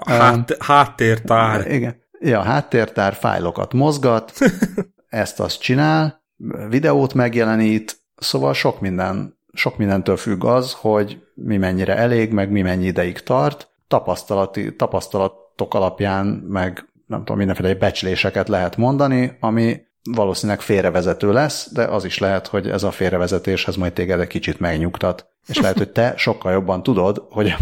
[0.06, 1.72] Hát, háttértár.
[1.72, 1.96] Igen.
[2.20, 4.32] Ja, háttértár fájlokat mozgat,
[5.08, 6.22] ezt azt csinál,
[6.68, 12.62] videót megjelenít, szóval sok minden, sok mindentől függ az, hogy mi mennyire elég, meg mi
[12.62, 20.60] mennyi ideig tart, tapasztalati, tapasztalatok alapján, meg nem tudom, mindenféle becsléseket lehet mondani, ami valószínűleg
[20.60, 25.26] félrevezető lesz, de az is lehet, hogy ez a félrevezetéshez majd téged egy kicsit megnyugtat.
[25.46, 27.54] És lehet, hogy te sokkal jobban tudod, hogy,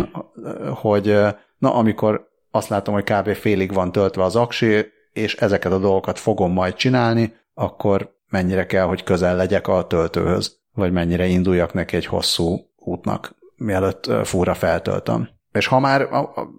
[0.74, 1.18] hogy
[1.58, 2.25] na, amikor
[2.56, 3.34] azt látom, hogy kb.
[3.34, 8.84] félig van töltve az aksi, és ezeket a dolgokat fogom majd csinálni, akkor mennyire kell,
[8.84, 15.28] hogy közel legyek a töltőhöz, vagy mennyire induljak neki egy hosszú útnak, mielőtt fúra feltöltöm.
[15.52, 16.08] És ha már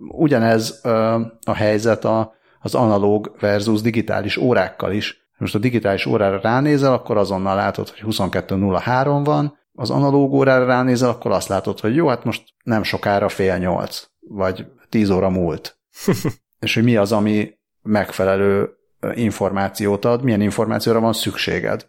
[0.08, 0.80] ugyanez
[1.46, 7.18] a helyzet a, az analóg versus digitális órákkal is, most a digitális órára ránézel, akkor
[7.18, 12.24] azonnal látod, hogy 22.03 van, az analóg órára ránézel, akkor azt látod, hogy jó, hát
[12.24, 15.77] most nem sokára fél nyolc, vagy tíz óra múlt.
[16.60, 18.70] és hogy mi az, ami megfelelő
[19.14, 21.88] információt ad, milyen információra van szükséged.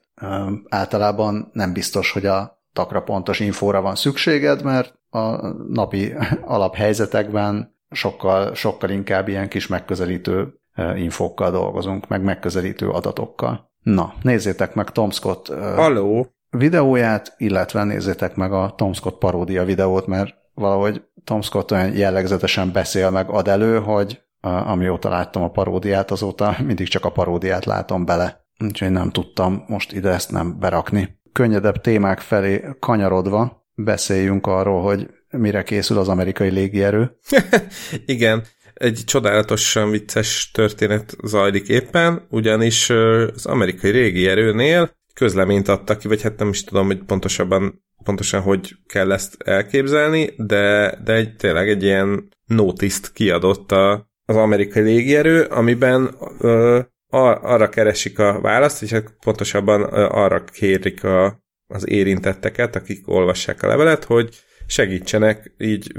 [0.68, 8.54] Általában nem biztos, hogy a takra pontos infóra van szükséged, mert a napi alaphelyzetekben sokkal,
[8.54, 10.60] sokkal inkább ilyen kis megközelítő
[10.96, 13.70] infókkal dolgozunk, meg megközelítő adatokkal.
[13.82, 16.26] Na, nézzétek meg Tom Scott Halló.
[16.50, 22.72] videóját, illetve nézzétek meg a Tom Scott paródia videót, mert valahogy Tom Scott olyan jellegzetesen
[22.72, 28.04] beszél meg ad elő, hogy amióta láttam a paródiát, azóta mindig csak a paródiát látom
[28.04, 28.46] bele.
[28.64, 31.20] Úgyhogy nem tudtam most ide ezt nem berakni.
[31.32, 37.18] Könnyedebb témák felé kanyarodva beszéljünk arról, hogy mire készül az amerikai légierő.
[38.06, 46.08] Igen, egy csodálatosan vicces történet zajlik éppen, ugyanis az amerikai régi erőnél közleményt adtak ki,
[46.08, 51.37] vagy hát nem is tudom, hogy pontosabban pontosan hogy kell ezt elképzelni, de, de egy,
[51.37, 56.80] tényleg egy ilyen notiszt kiadott a, az amerikai légierő, amiben ö,
[57.11, 63.08] ar, arra keresik a választ, és hát pontosabban ö, arra kérik a, az érintetteket, akik
[63.08, 65.92] olvassák a levelet, hogy segítsenek így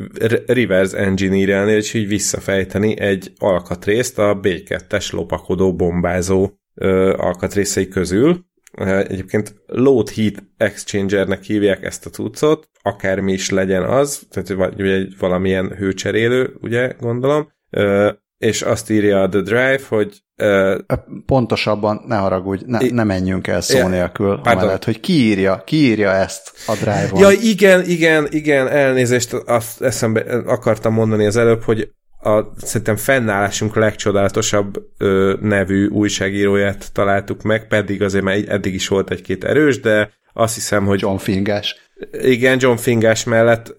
[0.45, 8.45] reverse engineer és így visszafejteni egy alkatrészt a B2-es lopakodó bombázó ö, alkatrészei közül.
[8.71, 15.17] Egyébként load heat exchangernek hívják ezt a cuccot, akármi is legyen az, tehát vagy egy
[15.19, 20.23] valamilyen hőcserélő, ugye, gondolom, ö, és azt írja a The Drive, hogy...
[20.43, 20.79] Uh,
[21.25, 26.73] Pontosabban, ne haragudj, ne, ne menjünk el szó nélkül, amellett, hogy kiírja, kiírja ezt a
[26.73, 27.21] Drive-on.
[27.21, 33.75] Ja, igen, igen, igen, elnézést, azt eszembe akartam mondani az előbb, hogy a szerintem fennállásunk
[33.75, 40.11] legcsodálatosabb ö, nevű újságíróját találtuk meg, pedig azért már eddig is volt egy-két erős, de
[40.33, 41.01] azt hiszem, hogy...
[41.01, 41.75] John Fingás.
[42.11, 43.75] Igen, John Fingás mellett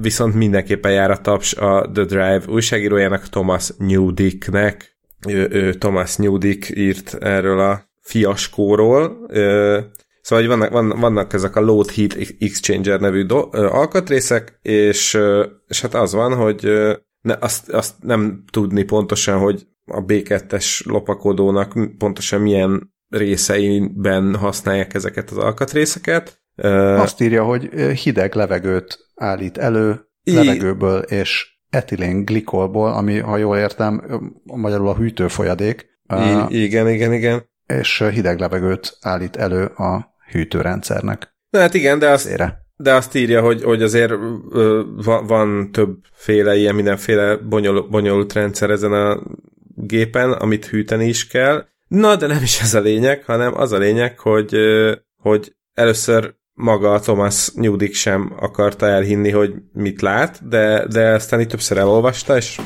[0.00, 4.96] viszont mindenképpen jár a taps a The Drive újságírójának, Thomas Newdicknek.
[5.28, 9.26] Ő, ő Thomas Newdick írt erről a fiaskóról.
[10.20, 15.18] Szóval hogy vannak, vannak ezek a Load Heat Exchanger nevű do, alkatrészek, és,
[15.68, 16.70] és hát az van, hogy
[17.26, 25.30] ne, azt, azt nem tudni pontosan, hogy a B2-es lopakodónak pontosan milyen részeiben használják ezeket
[25.30, 26.42] az alkatrészeket.
[26.96, 27.68] Azt írja, hogy
[28.02, 30.34] hideg levegőt állít elő I...
[30.34, 35.86] levegőből és etilén glikolból, ami, ha jól értem, magyarul a hűtőfolyadék.
[36.48, 37.48] I- igen, igen, igen.
[37.66, 41.34] És hideg levegőt állít elő a hűtőrendszernek.
[41.50, 42.28] Na hát igen, de azt,
[42.76, 44.12] de azt írja, hogy, hogy azért
[44.50, 44.82] ö,
[45.26, 49.22] van többféle ilyen mindenféle bonyol, bonyolult rendszer ezen a
[49.74, 51.66] gépen, amit hűteni is kell.
[51.88, 54.56] Na, de nem is ez a lényeg, hanem az a lényeg, hogy,
[55.16, 61.48] hogy először maga Thomas Newdick sem akarta elhinni, hogy mit lát, de, de aztán így
[61.48, 62.60] többször elolvasta, és,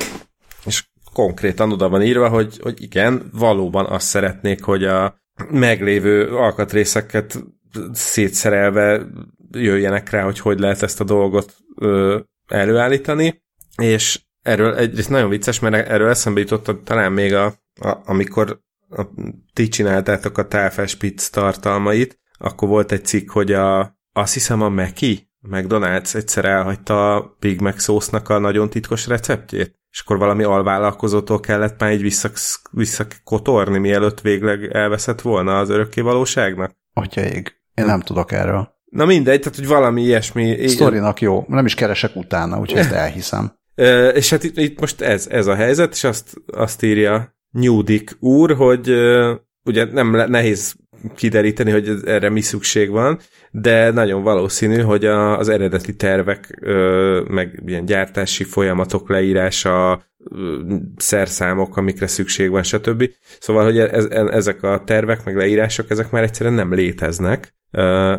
[0.66, 5.20] és konkrétan oda van írva, hogy, hogy igen, valóban azt szeretnék, hogy a
[5.50, 7.44] meglévő alkatrészeket
[7.92, 9.06] szétszerelve
[9.50, 13.42] jöjjenek rá, hogy hogy lehet ezt a dolgot ö, előállítani,
[13.76, 17.46] és erről egyrészt nagyon vicces, mert erről eszembe jutott talán még a,
[17.80, 18.60] a amikor
[18.90, 19.02] a,
[19.52, 25.30] ti csináltátok a távfespitz tartalmait, akkor volt egy cikk, hogy a, azt hiszem a Meki,
[25.40, 31.40] McDonald's egyszer elhagyta a Big Mac szósznak a nagyon titkos receptjét, és akkor valami alvállalkozótól
[31.40, 32.30] kellett már így vissza,
[32.70, 36.76] visszakotorni, mielőtt végleg elveszett volna az örökké valóságnak.
[36.92, 38.78] Atya ég, én nem tudok erről.
[38.90, 40.68] Na mindegy, tehát hogy valami ilyesmi...
[40.68, 43.52] Sztorinak jó, nem is keresek utána, úgyhogy ezt elhiszem.
[43.74, 48.16] E, és hát itt, itt most ez, ez a helyzet, és azt, azt írja Newdick
[48.20, 48.90] úr, hogy
[49.64, 50.74] ugye nem le, nehéz
[51.14, 53.18] kideríteni, hogy erre mi szükség van,
[53.50, 60.58] de nagyon valószínű, hogy a, az eredeti tervek, ö, meg ilyen gyártási folyamatok leírása, ö,
[60.96, 63.10] szerszámok, amikre szükség van, stb.
[63.38, 68.16] Szóval, hogy ez, ezek a tervek, meg leírások, ezek már egyszerűen nem léteznek, ö,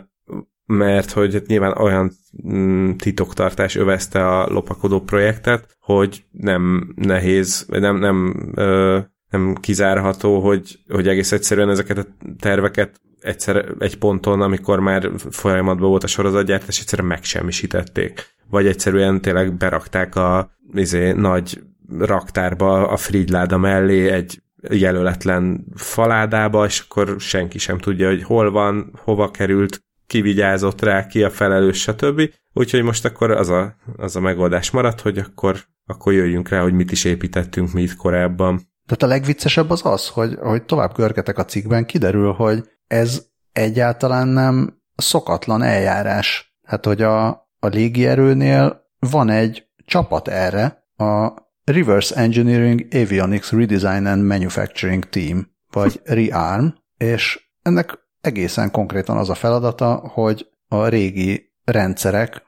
[0.71, 2.11] mert hogy hát nyilván olyan
[2.47, 10.79] mm, titoktartás övezte a lopakodó projektet, hogy nem nehéz, nem, nem ö, nem kizárható, hogy,
[10.89, 12.05] hogy egész egyszerűen ezeket a
[12.39, 18.35] terveket egyszer egy ponton, amikor már folyamatban volt a sorozatgyártás, egyszerűen megsemmisítették.
[18.49, 21.61] Vagy egyszerűen tényleg berakták a izé, nagy
[21.99, 28.91] raktárba a frigyláda mellé egy jelöletlen faládába, és akkor senki sem tudja, hogy hol van,
[29.03, 32.21] hova került, ki vigyázott rá, ki a felelős, stb.
[32.53, 36.73] Úgyhogy most akkor az a, az a megoldás maradt, hogy akkor, akkor jöjjünk rá, hogy
[36.73, 38.61] mit is építettünk mi itt korábban.
[38.85, 44.27] Tehát a legviccesebb az az, hogy, hogy tovább görgetek a cikkben, kiderül, hogy ez egyáltalán
[44.27, 46.55] nem szokatlan eljárás.
[46.63, 47.27] Hát, hogy a,
[47.59, 51.33] a légierőnél van egy csapat erre, a
[51.63, 56.65] Reverse Engineering Avionics Redesign and Manufacturing Team, vagy REARM,
[56.97, 62.45] és ennek egészen konkrétan az a feladata, hogy a régi rendszerek,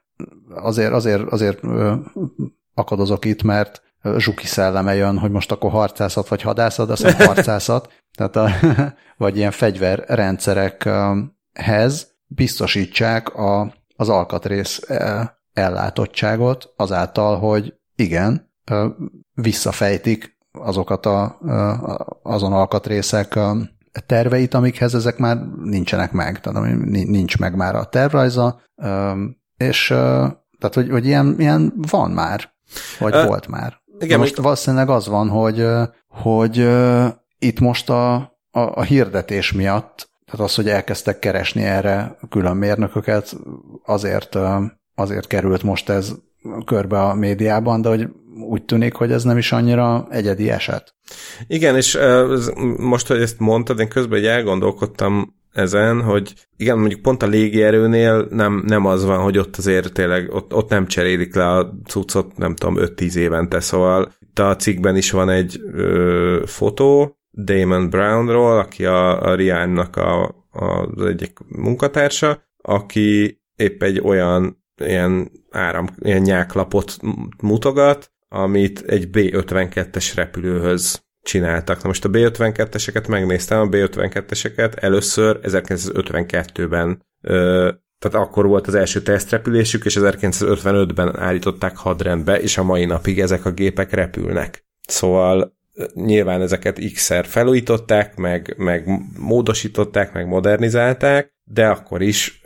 [0.49, 1.59] azért, azért, azért
[2.74, 3.82] akadozok itt, mert
[4.17, 8.49] zsuki szelleme jön, hogy most akkor harcászat vagy hadászat, azt hiszem harcászat, tehát a,
[9.24, 14.82] vagy ilyen fegyverrendszerekhez biztosítsák a, az alkatrész
[15.53, 18.51] ellátottságot azáltal, hogy igen,
[19.34, 21.39] visszafejtik azokat a,
[22.24, 23.39] azon alkatrészek
[23.99, 28.61] terveit, amikhez ezek már nincsenek meg, tehát nincs meg már a tervrajza,
[29.57, 29.87] és
[30.59, 32.53] tehát, hogy, hogy ilyen, ilyen van már,
[32.99, 33.81] vagy uh, volt már.
[33.99, 34.43] Igen, most még...
[34.43, 35.67] valószínűleg az van, hogy,
[36.07, 36.69] hogy
[37.39, 43.37] itt most a, a, a hirdetés miatt, tehát az, hogy elkezdtek keresni erre külön mérnököket,
[43.85, 44.37] azért,
[44.95, 46.11] azért került most ez
[46.65, 48.07] körbe a médiában, de hogy
[48.49, 50.95] úgy tűnik, hogy ez nem is annyira egyedi eset.
[51.47, 51.97] Igen, és
[52.77, 58.27] most, hogy ezt mondtad, én közben egy elgondolkodtam ezen, hogy igen, mondjuk pont a légierőnél
[58.29, 62.37] nem, nem az van, hogy ott azért tényleg, ott, ott nem cserélik le a cuccot,
[62.37, 68.57] nem tudom, 5-10 évente, szóval itt a cikkben is van egy ö, fotó Damon Brownról,
[68.57, 70.65] aki a, a Rihannak a, a,
[70.95, 76.97] az egyik munkatársa, aki épp egy olyan ilyen áram, ilyen nyáklapot
[77.41, 81.82] mutogat, amit egy B-52-es repülőhöz csináltak.
[81.82, 87.71] Na most a B-52-eseket megnéztem, a B-52-eseket először 1952-ben ö,
[88.03, 93.45] tehát akkor volt az első tesztrepülésük, és 1955-ben állították hadrendbe, és a mai napig ezek
[93.45, 94.65] a gépek repülnek.
[94.88, 95.57] Szóval
[95.93, 98.88] nyilván ezeket x-szer felújították, meg, meg
[99.19, 102.41] módosították, meg modernizálták, de akkor is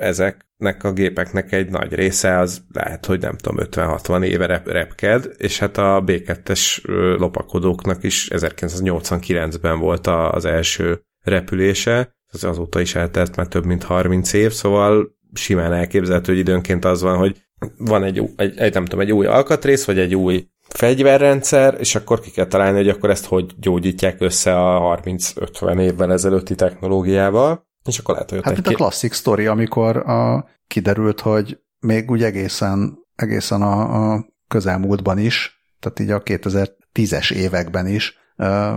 [0.58, 5.32] ezeknek a gépeknek egy nagy része az lehet, hogy nem tudom, 50-60 éve rep- repked,
[5.38, 6.82] és hát a B2-es
[7.20, 14.34] lopakodóknak is 1989-ben volt az első repülése, az azóta is eltelt már több mint 30
[14.34, 17.42] év, szóval simán elképzelhető, hogy időnként az van, hogy
[17.78, 22.20] van egy, egy, egy, nem tudom, egy új alkatrész, vagy egy új fegyverrendszer, és akkor
[22.20, 27.98] ki kell találni, hogy akkor ezt hogy gyógyítják össze a 30-50 évvel ezelőtti technológiával, és
[27.98, 32.98] akkor lehet, hogy Hát mint a klasszik sztori, amikor a, kiderült, hogy még úgy egészen,
[33.16, 38.74] egészen a, a közelmúltban is, tehát így a 2010-es években is uh,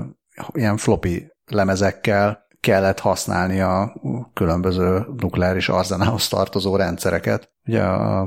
[0.53, 3.95] ilyen floppy lemezekkel kellett használni a
[4.35, 7.83] különböző nukleáris arzenához tartozó rendszereket, ugye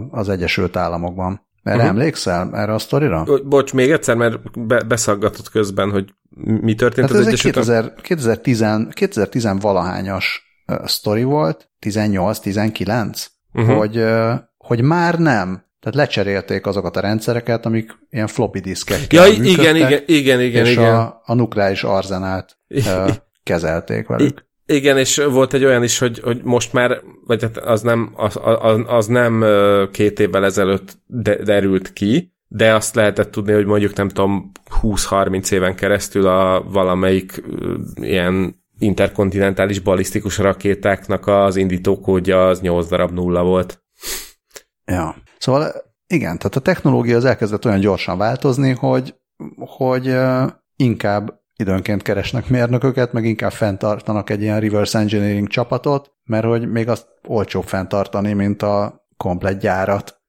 [0.09, 1.47] az Egyesült Államokban.
[1.63, 1.89] Erre uh-huh.
[1.89, 3.25] emlékszel, erre a sztorira?
[3.45, 6.13] Bocs, még egyszer, mert be, beszaggatott közben, hogy
[6.61, 10.52] mi történt hát az ez Egyesült 2000, 2010, 2010 valahányas
[10.85, 13.77] sztori volt, 18-19, uh-huh.
[13.77, 15.65] hogy, uh, hogy már nem.
[15.79, 20.71] Tehát lecserélték azokat a rendszereket, amik ilyen floppy diszkekkel ja, igen, igen, igen, igen, és
[20.71, 20.95] igen.
[20.95, 22.57] A, a nukleáris arzenát
[23.43, 24.45] kezelték velük.
[24.65, 28.39] Igen, és volt egy olyan is, hogy, hogy most már, vagy hát az nem, az,
[28.41, 29.45] az, az nem
[29.91, 30.97] két évvel ezelőtt
[31.43, 34.51] derült ki, de azt lehetett tudni, hogy mondjuk nem tudom,
[34.81, 37.43] 20-30 éven keresztül a valamelyik
[37.95, 43.83] ilyen interkontinentális balisztikus rakétáknak az indítókódja az 8 darab nulla volt.
[44.85, 45.71] Ja, szóval
[46.07, 49.15] igen, tehát a technológia az elkezdett olyan gyorsan változni, hogy,
[49.57, 50.15] hogy
[50.75, 56.89] inkább időnként keresnek mérnököket, meg inkább fenntartanak egy ilyen reverse engineering csapatot, mert hogy még
[56.89, 60.21] azt olcsóbb fenntartani, mint a komplet gyárat,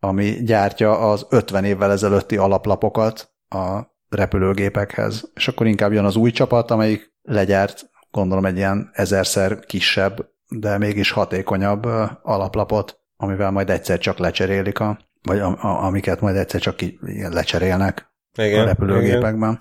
[0.00, 3.80] ami gyártja az 50 évvel ezelőtti alaplapokat a
[4.10, 5.30] repülőgépekhez.
[5.34, 10.78] És akkor inkább jön az új csapat, amelyik legyárt, gondolom egy ilyen ezerszer kisebb, de
[10.78, 11.84] mégis hatékonyabb
[12.22, 16.98] alaplapot, amivel majd egyszer csak lecserélik a, vagy a, a, amiket majd egyszer csak ki,
[17.30, 19.50] lecserélnek igen, a repülőgépekben.
[19.50, 19.58] Igen.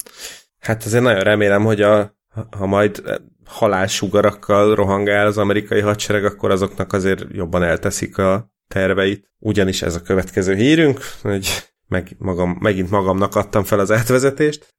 [0.59, 2.17] Hát azért nagyon remélem, hogy a,
[2.57, 9.31] ha majd halálsugarakkal rohangál az amerikai hadsereg, akkor azoknak azért jobban elteszik a terveit.
[9.39, 14.75] Ugyanis ez a következő hírünk, hogy meg, magam, megint magamnak adtam fel az átvezetést.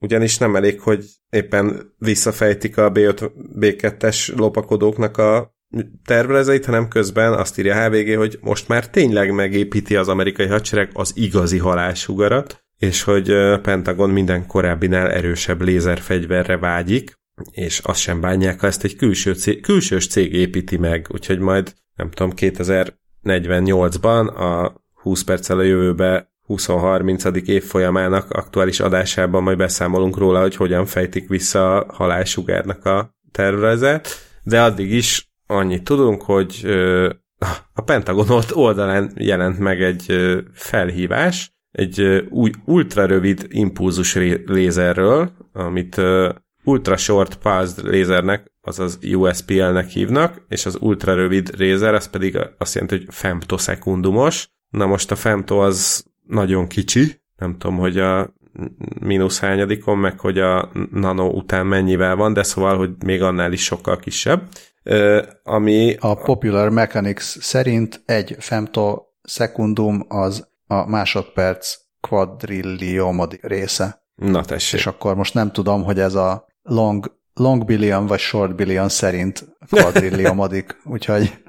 [0.00, 5.56] Ugyanis nem elég, hogy éppen visszafejtik a B5, B2-es lopakodóknak a
[6.04, 10.90] tervezeit, hanem közben azt írja a HVG, hogy most már tényleg megépíti az amerikai hadsereg
[10.92, 17.16] az igazi halálsugarat, és hogy Pentagon minden korábbinál erősebb lézerfegyverre vágyik,
[17.50, 21.74] és azt sem bánják, ha ezt egy külső cég, külsős cég építi meg, úgyhogy majd,
[21.96, 27.46] nem tudom, 2048-ban a 20 perccel a jövőbe 20-30.
[27.46, 34.08] évfolyamának aktuális adásában majd beszámolunk róla, hogy hogyan fejtik vissza a halálsugárnak a tervezet,
[34.42, 36.66] de addig is annyit tudunk, hogy
[37.74, 40.14] a Pentagon oldalán jelent meg egy
[40.52, 44.14] felhívás, egy új ultra-rövid impulzus
[44.46, 46.00] lézerről, amit
[46.64, 52.74] ultra short pulsed lézernek, azaz USPL-nek hívnak, és az ultra rövid rézer, az pedig azt
[52.74, 54.48] jelenti, hogy femtosekundumos.
[54.70, 58.34] Na most a femto az nagyon kicsi, nem tudom, hogy a
[59.00, 63.64] mínusz hányadikon, meg hogy a nano után mennyivel van, de szóval, hogy még annál is
[63.64, 64.48] sokkal kisebb.
[65.42, 74.02] ami a Popular Mechanics szerint egy femtosekundum az a másodperc quadrilliomodik része.
[74.14, 74.80] Na tessék.
[74.80, 79.56] És akkor most nem tudom, hogy ez a long, long billion vagy short billion szerint
[79.70, 81.42] quadrilliomodik, úgyhogy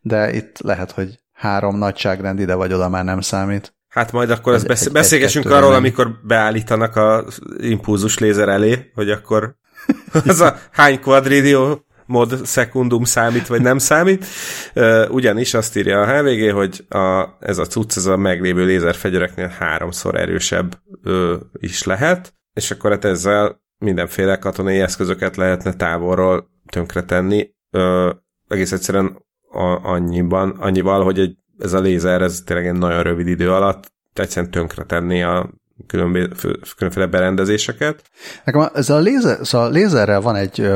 [0.00, 3.74] de itt lehet, hogy három nagyságrend ide vagy oda már nem számít.
[3.88, 5.78] Hát majd akkor ezt besz- beszélgessünk arról, nem.
[5.78, 7.24] amikor beállítanak a
[7.58, 9.56] impulzus lézer elé, hogy akkor
[10.26, 14.26] az a hány quadrillió mod szekundum számít, vagy nem számít.
[15.08, 20.14] Ugyanis azt írja a HVG, hogy a, ez a cucc, ez a meglévő lézerfegyereknél háromszor
[20.14, 27.50] erősebb ö, is lehet, és akkor hát ezzel mindenféle katonai eszközöket lehetne távolról tönkretenni.
[27.70, 28.10] Ö,
[28.48, 29.25] egész egyszerűen
[29.56, 33.92] a, annyiban, annyival, hogy egy, ez a lézer, ez tényleg egy nagyon rövid idő alatt
[34.14, 35.50] egyszerűen tönkretenni a
[36.76, 38.02] különféle berendezéseket.
[38.44, 40.70] Nekem ez a lézer, szóval a lézerrel van egy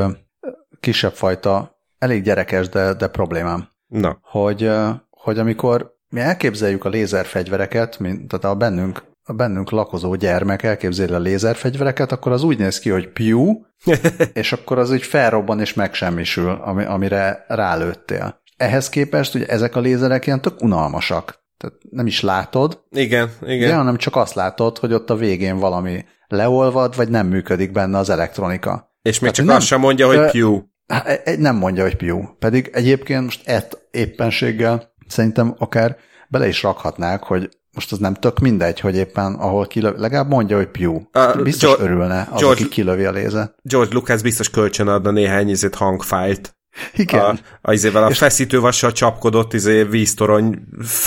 [0.79, 3.67] kisebb fajta, elég gyerekes, de, de problémám.
[3.87, 4.19] Na.
[4.21, 4.71] Hogy,
[5.09, 11.13] hogy amikor mi elképzeljük a lézerfegyvereket, mint, tehát a bennünk, a bennünk lakozó gyermek elképzeli
[11.13, 13.65] a lézerfegyvereket, akkor az úgy néz ki, hogy piú,
[14.33, 18.40] és akkor az úgy felrobban és megsemmisül, ami, amire rálőttél.
[18.61, 21.39] Ehhez képest ugye ezek a lézerek ilyen tök unalmasak.
[21.57, 22.83] Tehát nem is látod.
[22.89, 23.69] Igen, igen.
[23.69, 27.97] De, hanem csak azt látod, hogy ott a végén valami leolvad, vagy nem működik benne
[27.97, 28.91] az elektronika.
[29.01, 30.69] És még Tehát csak nem, azt sem mondja, hogy piú.
[30.87, 32.35] Hát, nem mondja, hogy piú.
[32.39, 35.97] Pedig egyébként most ett éppenséggel szerintem akár
[36.29, 40.57] bele is rakhatnák, hogy most az nem tök mindegy, hogy éppen ahol kilövi, legalább mondja,
[40.57, 41.09] hogy piú.
[41.13, 43.55] Uh, biztos George, örülne az, George, aki kilövi a léze.
[43.61, 46.55] George Lucas biztos kölcsön adna néhány izét hangfájlt.
[46.93, 47.19] Igen.
[47.21, 50.59] A, a, izével a és feszítővassal csapkodott izé víztorony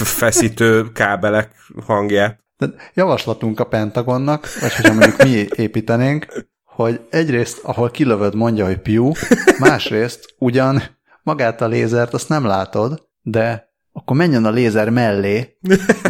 [0.04, 1.50] feszítő kábelek
[1.86, 2.38] hangja.
[2.56, 6.26] De javaslatunk a Pentagonnak, vagy hogyha mondjuk mi építenénk,
[6.64, 9.12] hogy egyrészt, ahol kilövöd, mondja, hogy piú,
[9.58, 10.82] másrészt ugyan
[11.22, 15.56] magát a lézert azt nem látod, de akkor menjen a lézer mellé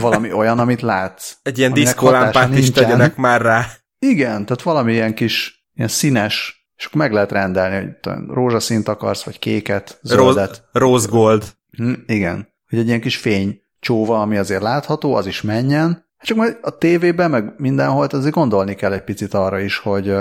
[0.00, 1.32] valami olyan, amit látsz.
[1.42, 3.66] Egy ilyen diszkolámpát is tegyenek már rá.
[3.98, 9.22] Igen, tehát valami ilyen kis ilyen színes, és akkor meg lehet rendelni, hogy rózsaszínt akarsz,
[9.22, 10.68] vagy kéket, zöldet.
[10.72, 11.44] Rose gold.
[11.70, 16.04] Hm, igen, hogy egy ilyen kis fény csóva, ami azért látható, az is menjen.
[16.22, 20.14] Csak majd a tévében, meg mindenhol azért gondolni kell egy picit arra is, hogy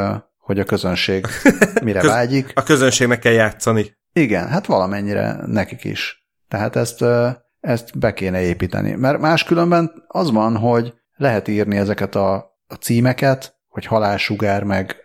[0.44, 1.26] hogy a közönség
[1.84, 2.52] mire Köz, vágyik.
[2.56, 3.98] A közönségnek kell játszani.
[4.14, 6.28] Igen, hát valamennyire nekik is.
[6.48, 7.06] Tehát ezt,
[7.60, 8.92] ezt be kéne építeni.
[8.92, 12.34] Mert máskülönben az van, hogy lehet írni ezeket a,
[12.68, 14.96] a címeket, hogy halálsugár meg,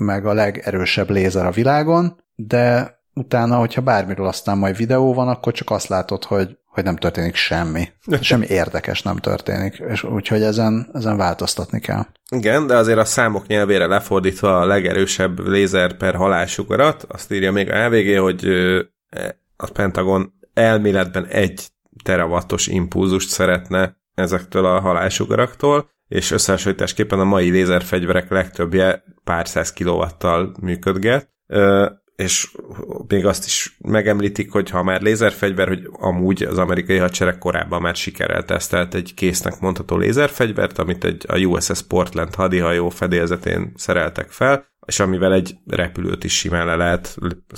[0.00, 5.52] meg a legerősebb lézer a világon, de utána, hogyha bármiről aztán majd videó van, akkor
[5.52, 7.88] csak azt látod, hogy, hogy nem történik semmi.
[8.20, 12.06] Semmi érdekes nem történik, és úgyhogy ezen, ezen változtatni kell.
[12.30, 17.70] Igen, de azért a számok nyelvére lefordítva a legerősebb lézer per halálsugarat, azt írja még
[17.70, 18.44] a LVG, hogy
[19.08, 21.66] e, a Pentagon elméletben egy
[22.04, 30.54] terawattos impulzust szeretne ezektől a halálsugaraktól, és összehasonlításképpen a mai lézerfegyverek legtöbbje pár száz kilovattal
[30.60, 31.30] működget
[32.16, 32.56] és
[33.08, 37.96] még azt is megemlítik, hogy ha már lézerfegyver, hogy amúgy az amerikai hadsereg korábban már
[37.96, 44.66] sikerrel tesztelt egy késznek mondható lézerfegyvert, amit egy a USS Portland hadihajó fedélzetén szereltek fel,
[44.86, 47.16] és amivel egy repülőt is simán le lehet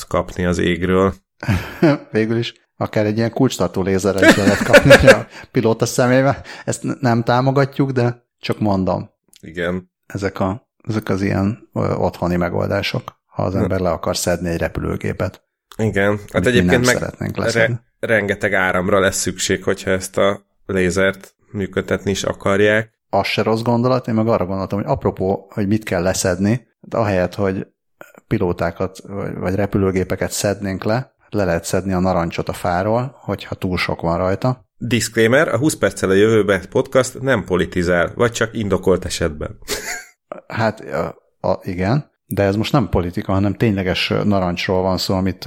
[0.09, 1.15] kapni az égről.
[2.13, 6.43] Végül is akár egy ilyen kulcstartó lézerrel is lehet kapni a pilóta szemébe.
[6.65, 9.11] Ezt nem támogatjuk, de csak mondom.
[9.41, 9.91] Igen.
[10.07, 15.43] Ezek, a, ezek az ilyen otthoni megoldások ha az ember le akar szedni egy repülőgépet.
[15.77, 16.99] Igen, hát egyébként meg
[17.35, 22.99] re- rengeteg áramra lesz szükség, hogyha ezt a lézert működtetni is akarják.
[23.11, 26.97] Az se rossz gondolat, én meg arra gondoltam, hogy apropó, hogy mit kell leszedni, de
[26.97, 27.67] ahelyett, hogy
[28.27, 28.99] pilótákat
[29.35, 34.19] vagy repülőgépeket szednénk le, le lehet szedni a narancsot a fáról, hogyha túl sok van
[34.19, 34.68] rajta.
[34.79, 39.59] Disclaimer, a 20 perccel a jövőbe podcast nem politizál, vagy csak indokolt esetben.
[40.47, 45.45] hát a, a, igen, de ez most nem politika, hanem tényleges narancsról van szó, amit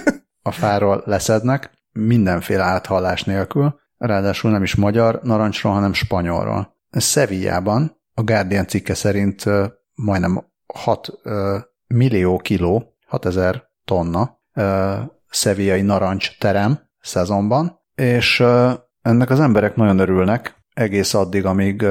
[0.42, 6.76] a fáról leszednek, mindenféle áthallás nélkül, ráadásul nem is magyar narancsról, hanem spanyolról.
[6.98, 9.44] Sevillában a Guardian cikke szerint
[9.94, 11.12] majdnem 6
[11.86, 14.40] millió kiló, 6000 tonna
[15.28, 18.44] szevillai narancs terem szezonban, és
[19.02, 21.86] ennek az emberek nagyon örülnek, egész addig, amíg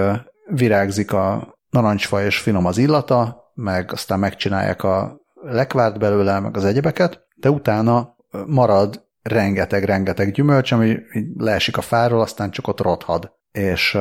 [0.48, 6.66] virágzik a narancsfa és finom az illata, meg aztán megcsinálják a lekvárt belőle, meg az
[6.66, 10.98] egyebeket, de utána marad rengeteg-rengeteg gyümölcs, ami
[11.38, 13.98] leesik a fáról, aztán csak ott rothad, és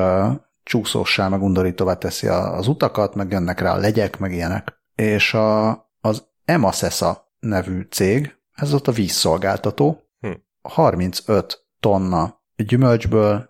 [0.63, 4.81] csúszóssá, meg undorítóvá teszi az utakat, meg jönnek rá a legyek, meg ilyenek.
[4.95, 5.69] És a,
[6.01, 10.31] az Emasesa nevű cég, ez ott a vízszolgáltató, hm.
[10.61, 13.49] 35 tonna gyümölcsből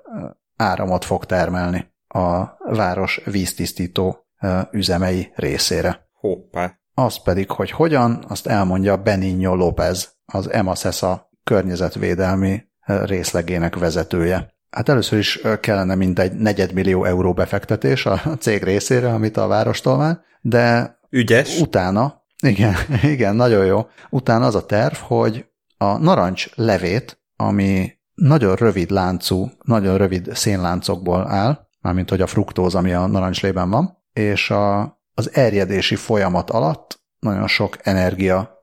[0.56, 4.26] áramot fog termelni a város víztisztító
[4.72, 6.08] üzemei részére.
[6.20, 6.78] Hoppá.
[6.94, 14.54] Az pedig, hogy hogyan, azt elmondja Benigno López, az Emasesa környezetvédelmi részlegének vezetője.
[14.70, 20.20] Hát először is kellene mindegy negyedmillió euró befektetés a cég részére, amit a várostól vár,
[20.42, 21.60] de Ügyes.
[21.60, 22.76] utána, igen,
[23.14, 25.46] igen, nagyon jó, utána az a terv, hogy
[25.78, 32.76] a narancs levét, ami nagyon rövid láncú, nagyon rövid szénláncokból áll, mármint hogy a fruktóz,
[32.76, 34.82] ami a narancslében van, és a,
[35.14, 38.54] az erjedési folyamat alatt nagyon sok energia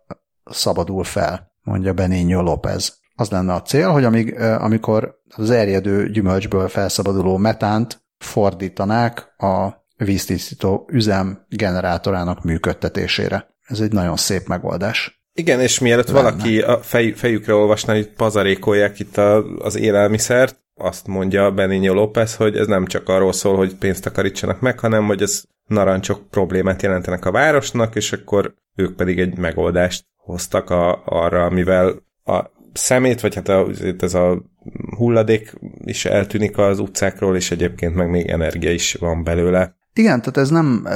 [0.45, 2.99] szabadul fel, mondja Benigno López.
[3.15, 10.89] Az lenne a cél, hogy amíg, amikor az erjedő gyümölcsből felszabaduló metánt fordítanák a víztisztító
[10.93, 13.55] üzem generátorának működtetésére.
[13.63, 15.20] Ez egy nagyon szép megoldás.
[15.35, 16.23] Igen, és mielőtt lenne.
[16.23, 22.35] valaki a fej, fejükre olvasná, hogy pazarékolják itt a, az élelmiszert, azt mondja Benigno López,
[22.35, 26.83] hogy ez nem csak arról szól, hogy pénzt takarítsanak meg, hanem hogy ez narancsok problémát
[26.83, 33.21] jelentenek a városnak, és akkor ők pedig egy megoldást hoztak a, arra, mivel a szemét,
[33.21, 33.67] vagy hát a,
[33.99, 34.43] ez a
[34.97, 35.53] hulladék
[35.85, 39.77] is eltűnik az utcákról, és egyébként meg még energia is van belőle.
[39.95, 40.87] Igen, tehát ez nem,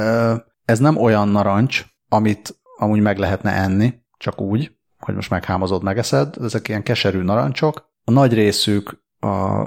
[0.65, 6.35] ez nem olyan narancs, amit amúgy meg lehetne enni, csak úgy, hogy most meghámozod, megeszed.
[6.41, 7.89] Ezek ilyen keserű narancsok.
[8.03, 9.03] A nagy részük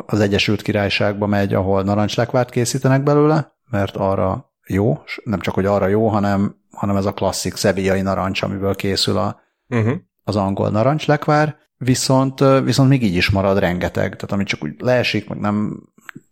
[0.06, 5.86] az Egyesült Királyságba megy, ahol narancslekvárt készítenek belőle, mert arra jó, nem csak, hogy arra
[5.86, 9.96] jó, hanem, hanem ez a klasszik szevijai narancs, amiből készül a, uh-huh.
[10.24, 15.28] az angol narancslekvár, viszont, viszont még így is marad rengeteg, tehát ami csak úgy leesik,
[15.28, 15.82] meg nem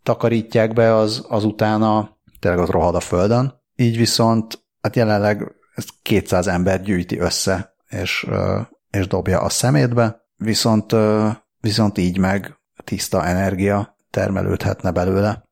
[0.03, 3.61] takarítják be, az, az utána tényleg az rohad a földön.
[3.75, 8.27] Így viszont, hát jelenleg ezt 200 ember gyűjti össze, és,
[8.89, 10.95] és dobja a szemétbe, viszont,
[11.59, 15.43] viszont így meg tiszta energia termelődhetne belőle.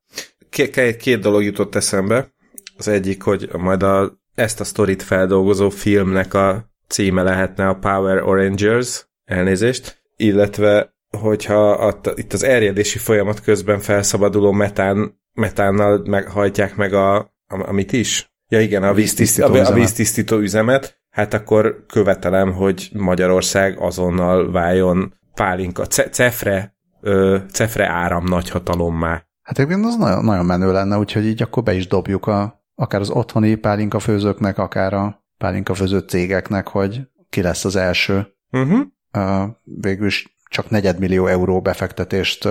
[0.50, 2.34] Két, két dolog jutott eszembe.
[2.76, 8.22] Az egyik, hogy majd a, ezt a sztorit feldolgozó filmnek a címe lehetne a Power
[8.22, 16.92] Orangers, elnézést, illetve hogyha a, itt az erjedési folyamat közben felszabaduló metán, metánnal meghajtják meg
[16.92, 18.30] a, amit is?
[18.48, 25.14] Ja igen, a víztisztító, a, a víztisztító üzemet, hát akkor követelem, hogy Magyarország azonnal váljon
[25.34, 29.24] pálinka, cefre, ö, cefre áram nagyhatalommá.
[29.42, 33.00] Hát egyébként az nagyon, nagyon menő lenne, úgyhogy így akkor be is dobjuk a, akár
[33.00, 38.26] az otthoni pálinka főzőknek, akár a pálinka főző cégeknek, hogy ki lesz az első.
[38.50, 38.80] Uh-huh.
[39.12, 42.48] Uh, végül is csak negyedmillió euró befektetést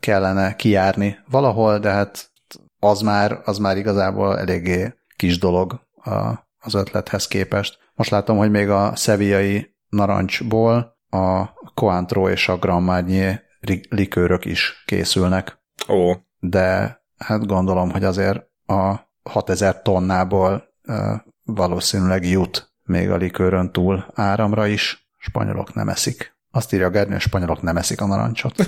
[0.00, 2.30] kellene kijárni valahol, de hát
[2.78, 5.80] az már, az már igazából eléggé kis dolog
[6.58, 7.78] az ötlethez képest.
[7.98, 11.44] Most látom, hogy még a szeviai narancsból a
[11.74, 13.42] Cointreau és a Grand Marnier
[13.88, 15.58] likőrök is készülnek.
[15.88, 16.12] Ó.
[16.40, 20.74] De hát gondolom, hogy azért a 6000 tonnából
[21.44, 25.10] valószínűleg jut még a likőrön túl áramra is.
[25.16, 26.36] Spanyolok nem eszik.
[26.50, 28.54] Azt írja a Gerny, hogy spanyolok nem eszik a narancsot.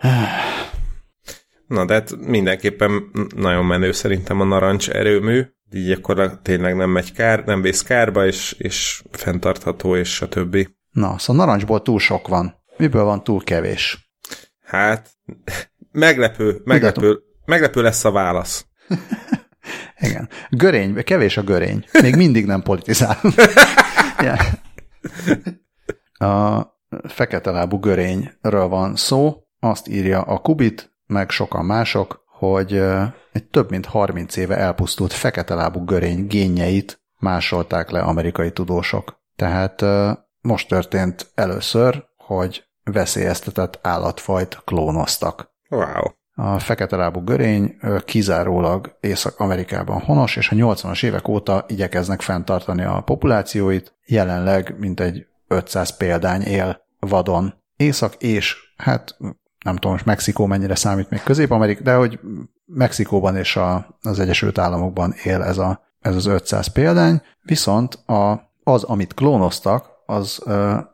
[1.66, 7.12] Na, de hát mindenképpen nagyon menő szerintem a narancs erőmű, így akkor tényleg nem megy
[7.12, 10.76] kár, nem vész kárba, és, és fenntartható, és a többi.
[10.90, 12.62] Na, szóval narancsból túl sok van.
[12.76, 14.10] Miből van túl kevés?
[14.62, 15.10] Hát,
[15.92, 18.66] meglepő, meglepő, meglepő lesz a válasz.
[19.98, 20.28] Igen.
[20.50, 21.84] Görény, kevés a görény.
[22.02, 23.20] Még mindig nem politizál.
[26.18, 26.66] A
[27.08, 32.72] fekete lábú görényről van szó, azt írja a Kubit, meg sokan mások, hogy
[33.32, 39.20] egy több mint 30 éve elpusztult fekete lábú görény génjeit másolták le amerikai tudósok.
[39.36, 39.84] Tehát
[40.40, 45.54] most történt először, hogy veszélyeztetett állatfajt klónoztak.
[45.68, 46.04] Wow.
[46.34, 53.00] A fekete lábú görény kizárólag Észak-Amerikában honos, és a 80-as évek óta igyekeznek fenntartani a
[53.00, 53.94] populációit.
[54.06, 57.54] Jelenleg mintegy 500 példány él vadon.
[57.76, 59.16] Észak és, hát
[59.66, 62.20] nem tudom, most Mexikó mennyire számít még Közép-Amerik, de hogy
[62.64, 68.50] Mexikóban és a, az Egyesült Államokban él ez, a, ez az 500 példány, viszont a,
[68.62, 70.42] az, amit klónoztak, az,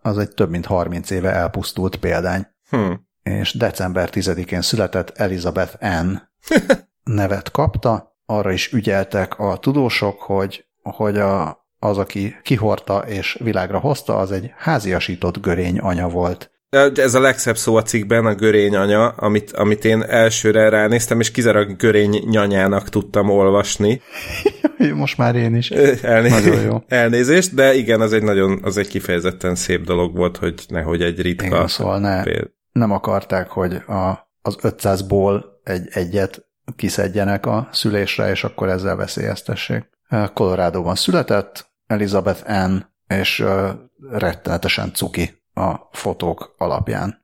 [0.03, 2.47] az egy több mint 30 éve elpusztult példány.
[2.69, 3.07] Hmm.
[3.23, 6.17] És december 10-én született Elizabeth Ann
[7.05, 13.79] nevet kapta, arra is ügyeltek a tudósok, hogy, hogy a, az, aki kihorta és világra
[13.79, 16.52] hozta, az egy háziasított görény anya volt.
[16.95, 21.31] Ez a legszebb szó a cikkben, a görény anya, amit, amit én elsőre ránéztem, és
[21.31, 24.01] kizárólag görény nyanyának tudtam olvasni.
[24.95, 25.71] Most már én is.
[25.71, 26.83] Elné- nagyon jó.
[26.89, 31.21] Elnézést, de igen, az egy nagyon, az egy kifejezetten szép dolog volt, hogy nehogy egy
[31.21, 31.47] ritka.
[31.47, 32.23] Igen, szóval ne,
[32.73, 36.47] nem akarták, hogy a, az 500-ból egy egyet
[36.77, 39.91] kiszedjenek a szülésre, és akkor ezzel veszélyeztessék.
[40.35, 43.45] Colorado-ban született, Elizabeth Ann, és
[44.11, 47.21] rettenetesen cuki a fotók alapján.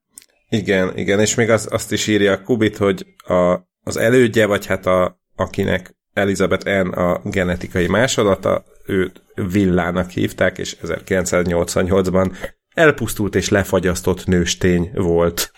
[0.49, 4.67] Igen, igen, és még az, azt is írja a Kubit, hogy a, az elődje, vagy
[4.67, 12.37] hát a, akinek Elizabeth Ann a genetikai másodata, őt Villának hívták, és 1988-ban
[12.75, 15.53] elpusztult és lefagyasztott nőstény volt.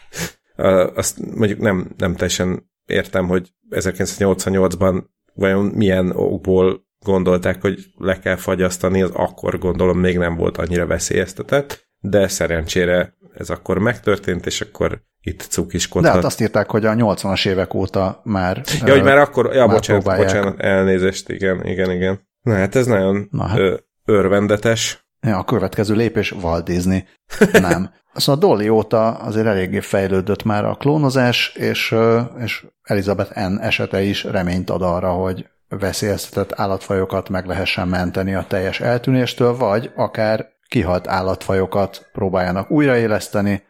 [0.95, 5.05] Azt mondjuk nem, nem teljesen értem, hogy 1988-ban
[5.35, 10.87] vajon milyen okból gondolták, hogy le kell fagyasztani, az akkor gondolom még nem volt annyira
[10.87, 16.11] veszélyeztetett, de szerencsére ez akkor megtörtént, és akkor itt cukiskodhat.
[16.11, 19.67] De hát azt írták, hogy a 80-as évek óta már Ja, hogy már akkor, ja,
[19.67, 22.29] már bocsánat, bocsánat, elnézést, igen, igen, igen.
[22.43, 23.59] Na hát ez nagyon Na, hát.
[23.59, 23.75] Ö,
[24.05, 25.09] örvendetes.
[25.21, 27.05] Ja, a következő lépés Walt Disney.
[27.53, 27.91] Nem.
[28.15, 31.95] Szóval Dolly óta azért eléggé fejlődött már a klónozás, és,
[32.39, 33.59] és Elizabeth N.
[33.59, 39.91] esete is reményt ad arra, hogy veszélyeztetett állatfajokat meg lehessen menteni a teljes eltűnéstől, vagy
[39.95, 43.63] akár kihalt állatfajokat próbáljanak újraéleszteni,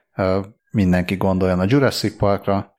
[0.71, 2.79] mindenki gondoljon a Jurassic Parkra,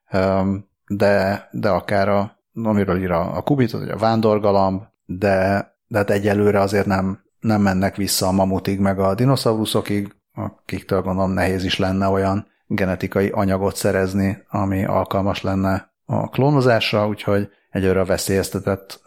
[0.88, 6.60] de, de akár a, amiről ír a, Kubit, vagy a vándorgalamb, de, de hát egyelőre
[6.60, 12.08] azért nem, nem mennek vissza a mamutig, meg a dinoszauruszokig, akiktől gondolom nehéz is lenne
[12.08, 19.02] olyan genetikai anyagot szerezni, ami alkalmas lenne a klónozásra, úgyhogy egyőre a veszélyeztetett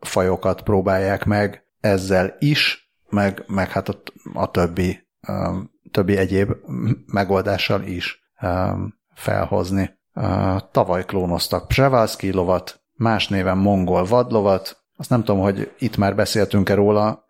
[0.00, 3.94] fajokat próbálják meg ezzel is, meg, meg hát a,
[4.34, 5.08] a többi,
[5.90, 6.52] többi egyéb
[7.06, 8.20] megoldással is
[9.14, 9.98] felhozni.
[10.70, 16.74] Tavaly klónoztak Przevalszki lovat, más néven mongol vadlovat, azt nem tudom, hogy itt már beszéltünk-e
[16.74, 17.24] róla,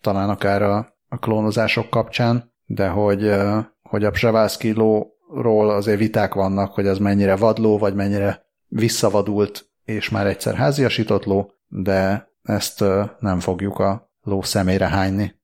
[0.00, 3.34] talán akár a, a klónozások kapcsán, de hogy,
[3.82, 10.08] hogy a Przevalszki lóról azért viták vannak, hogy az mennyire vadló, vagy mennyire visszavadult, és
[10.08, 12.84] már egyszer háziasított ló, de ezt
[13.18, 15.34] nem fogjuk a ló szemére hányni.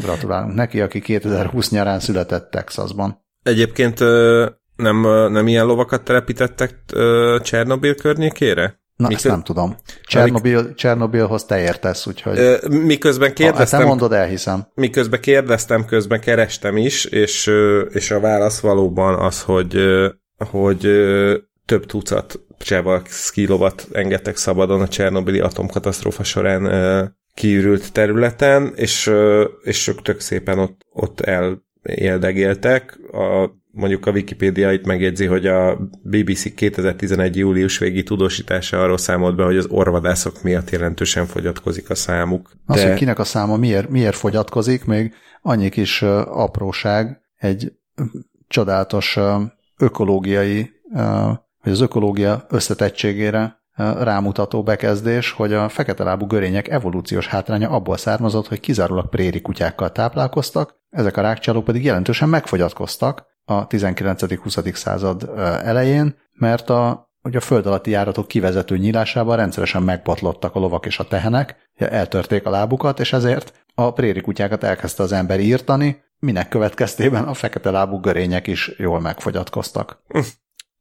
[0.00, 3.24] Gratulálunk neki, aki 2020 nyarán született Texasban.
[3.42, 3.98] Egyébként
[4.76, 5.00] nem,
[5.32, 6.74] nem ilyen lovakat telepítettek
[7.42, 8.82] Csernobil környékére?
[8.96, 9.14] Na, Mikö...
[9.14, 9.76] ezt nem tudom.
[10.02, 12.58] Csernobil, Csernobilhoz te értesz, úgyhogy...
[12.68, 13.78] Miközben kérdeztem...
[13.78, 14.66] Ha, te mondod, elhiszem.
[14.74, 17.50] Miközben kérdeztem, közben kerestem is, és,
[17.88, 19.76] és a válasz valóban az, hogy,
[20.50, 20.80] hogy
[21.66, 26.62] több tucat Csevalszki lovat engedtek szabadon a Csernobili atomkatasztrófa során
[27.34, 29.12] kiürült területen, és,
[29.62, 32.98] és ők tök szépen ott, ott eléldegéltek.
[33.12, 37.36] A mondjuk a Wikipédia itt megjegyzi, hogy a BBC 2011.
[37.36, 42.50] július végi tudósítása arról számolt be, hogy az orvadászok miatt jelentősen fogyatkozik a számuk.
[42.66, 42.72] De...
[42.74, 47.72] Az, hogy kinek a száma miért, miért fogyatkozik, még annyi kis apróság, egy
[48.48, 49.18] csodálatos
[49.78, 50.70] ökológiai,
[51.62, 58.48] vagy az ökológia összetettségére rámutató bekezdés, hogy a fekete lábú görények evolúciós hátránya abból származott,
[58.48, 64.74] hogy kizárólag préri kutyákkal táplálkoztak, ezek a rákcsálók pedig jelentősen megfogyatkoztak, a 19.-20.
[64.74, 65.30] század
[65.64, 70.98] elején, mert a, hogy a föld alatti járatok kivezető nyílásában rendszeresen megbotlottak a lovak és
[70.98, 76.48] a tehenek, eltörték a lábukat, és ezért a préri kutyákat elkezdte az ember írtani, minek
[76.48, 80.02] következtében a fekete lábú görények is jól megfogyatkoztak.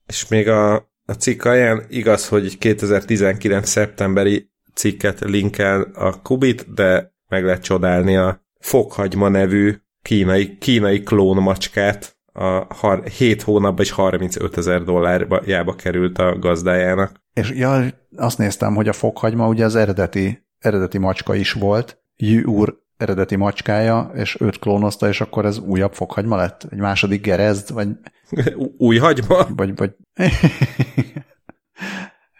[0.05, 3.67] És még a, a cikk alján igaz, hogy 2019.
[3.67, 12.17] szeptemberi cikket linkel a Kubit, de meg lehet csodálni a Fokhagyma nevű kínai, kínai klónmacskát,
[12.33, 17.21] a 7 hónapban és 35 ezer dollárjába került a gazdájának.
[17.33, 17.85] És ja,
[18.15, 23.35] azt néztem, hogy a fokhagyma ugye az eredeti, eredeti macska is volt, Jü úr eredeti
[23.35, 26.67] macskája, és őt klónozta, és akkor ez újabb fokhagyma lett?
[26.69, 27.89] Egy második gerezd, vagy...
[28.77, 29.47] Új hagyma?
[29.55, 29.91] Vagy, vagy...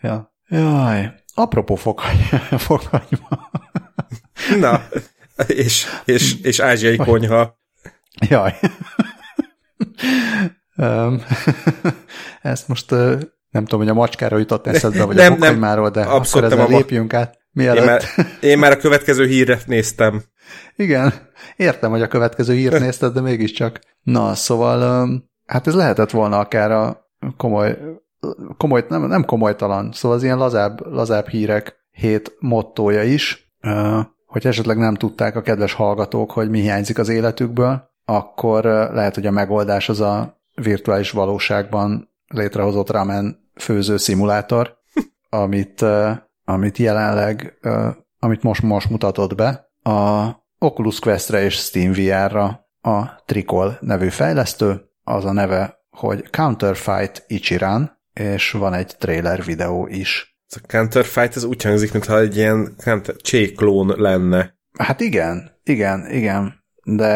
[0.02, 0.34] ja.
[0.48, 1.14] Jaj.
[1.34, 2.38] Apropó fokhagyma.
[2.68, 3.52] fokhagyma.
[4.60, 4.82] Na,
[5.48, 7.60] és, és, és ázsiai konyha.
[8.30, 8.54] Jaj.
[12.42, 12.92] Ezt most
[13.50, 16.68] nem tudom, hogy a macskára jutott eszedbe, vagy nem, a fokhagymáról, de akkor ezzel a...
[16.68, 17.42] lépjünk át.
[17.52, 17.82] Mielőtt...
[17.82, 18.02] Én, már,
[18.40, 20.24] én már a következő hírre néztem.
[20.76, 21.14] Igen,
[21.56, 23.80] értem, hogy a következő hírt nézted, de mégiscsak.
[24.04, 25.10] Na, szóval
[25.46, 27.78] hát ez lehetett volna akár a komoly,
[28.58, 33.54] komoly nem, nem komolytalan, szóval az ilyen lazább, lazább hírek hét mottója is,
[34.26, 39.26] hogy esetleg nem tudták a kedves hallgatók, hogy mi hiányzik az életükből, akkor lehet, hogy
[39.26, 44.78] a megoldás az a virtuális valóságban létrehozott ramen főző szimulátor,
[45.30, 45.86] amit,
[46.46, 47.60] amit jelenleg,
[48.20, 50.30] amit most, most mutatott be, a
[50.64, 58.02] Oculus Questre és Steam VR-ra a Tricol nevű fejlesztő, az a neve, hogy Counterfight Ichiran,
[58.14, 60.38] és van egy trailer videó is.
[60.50, 62.76] Ez a Counterfight, ez úgy hangzik, mintha egy ilyen
[63.18, 64.58] cséklón lenne.
[64.78, 67.08] Hát igen, igen, igen, de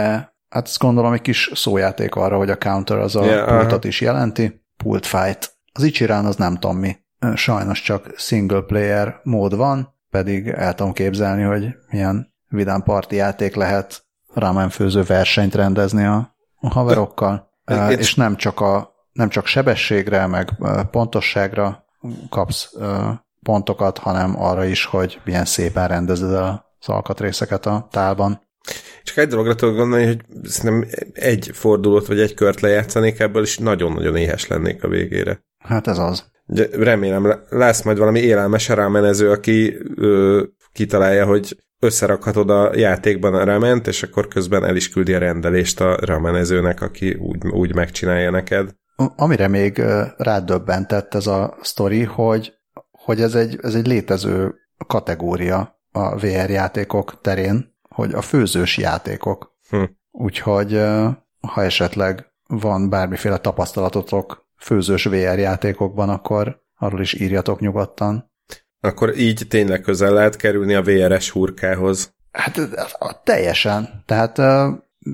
[0.50, 3.88] hát azt gondolom egy kis szójáték arra, hogy a counter az a yeah, pultot aha.
[3.88, 4.66] is jelenti.
[4.78, 5.58] Pult fight.
[5.72, 6.98] Az Ichiran az nem tudom mi.
[7.36, 13.56] Sajnos csak single player mód van, pedig el tudom képzelni, hogy milyen vidám parti játék
[13.56, 17.50] lehet rámenfőző versenyt rendezni a, a haverokkal.
[17.66, 20.58] De, és nem csak, a, nem csak sebességre, meg
[20.92, 21.86] pontosságra
[22.30, 22.74] kapsz
[23.42, 28.42] pontokat, hanem arra is, hogy milyen szépen rendezed az alkatrészeket a tálban.
[29.04, 33.58] Csak egy dologra tudok gondolni, hogy szerintem egy fordulót vagy egy kört lejátszanék ebből, és
[33.58, 35.46] nagyon-nagyon éhes lennék a végére.
[35.58, 36.32] Hát ez az.
[36.46, 43.44] Ugye, remélem lesz majd valami élelmes rámenező, aki ö, kitalálja, hogy összerakhatod a játékban a
[43.44, 48.30] rament, és akkor közben el is küldi a rendelést a ramenezőnek, aki úgy, úgy megcsinálja
[48.30, 48.76] neked.
[49.16, 49.84] Amire még
[50.18, 52.54] rádöbbentett ez a sztori, hogy,
[52.92, 54.56] hogy ez, egy, ez egy létező
[54.88, 59.56] kategória a VR játékok terén, hogy a főzős játékok.
[59.70, 59.84] Hm.
[60.12, 60.82] Úgyhogy
[61.42, 68.32] ha esetleg van bármiféle tapasztalatotok főzős VR játékokban, akkor arról is írjatok nyugodtan.
[68.80, 72.14] Akkor így tényleg közel lehet kerülni a VRS hurkához.
[72.32, 72.60] Hát
[73.24, 74.04] teljesen.
[74.06, 74.42] Tehát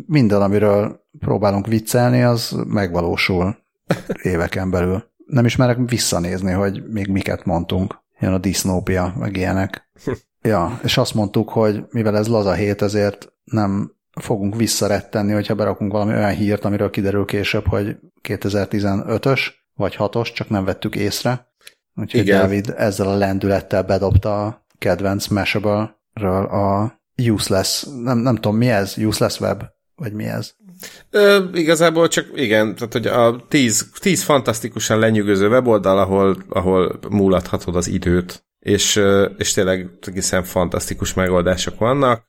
[0.05, 3.57] minden, amiről próbálunk viccelni, az megvalósul
[4.21, 5.11] éveken belül.
[5.25, 8.01] Nem is merek visszanézni, hogy még miket mondtunk.
[8.19, 9.81] Jön a disznópia, meg ilyenek.
[10.45, 13.91] Ja, és azt mondtuk, hogy mivel ez laza hét, ezért nem
[14.21, 19.39] fogunk visszarettenni, hogyha berakunk valami olyan hírt, amiről kiderül később, hogy 2015-ös
[19.75, 21.52] vagy 6-os, csak nem vettük észre.
[21.95, 22.39] Úgyhogy Igen.
[22.39, 28.97] David ezzel a lendülettel bedobta a kedvenc Mashable-ről a useless, nem, nem tudom mi ez,
[28.97, 29.63] useless web,
[29.95, 30.53] vagy mi ez?
[31.09, 37.75] Ö, igazából csak igen, tehát hogy a tíz, tíz fantasztikusan lenyűgöző weboldal, ahol, ahol múlathatod
[37.75, 39.01] az időt, és,
[39.37, 42.23] és tényleg egészen fantasztikus megoldások vannak.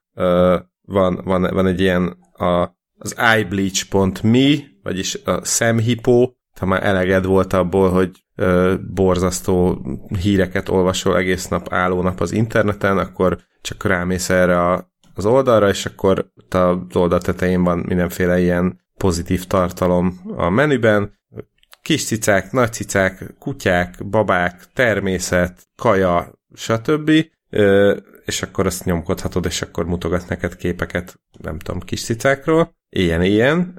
[0.87, 7.53] Van, van, van egy ilyen a, az eyebleach.me, vagyis a szemhipó, ha már eleged volt
[7.53, 9.87] abból, hogy ö, borzasztó
[10.21, 15.69] híreket olvasol egész nap, álló nap az interneten, akkor csak rámész erre a, az oldalra,
[15.69, 21.19] és akkor az oldal tetején van mindenféle ilyen pozitív tartalom a menüben,
[21.83, 27.11] kis cicák, nagy cicák, kutyák, babák, természet, kaja, stb.
[27.51, 32.77] Ö, és akkor azt nyomkodhatod, és akkor mutogat neked képeket, nem tudom, kis cicákról.
[32.89, 33.75] Ilyen-ilyen.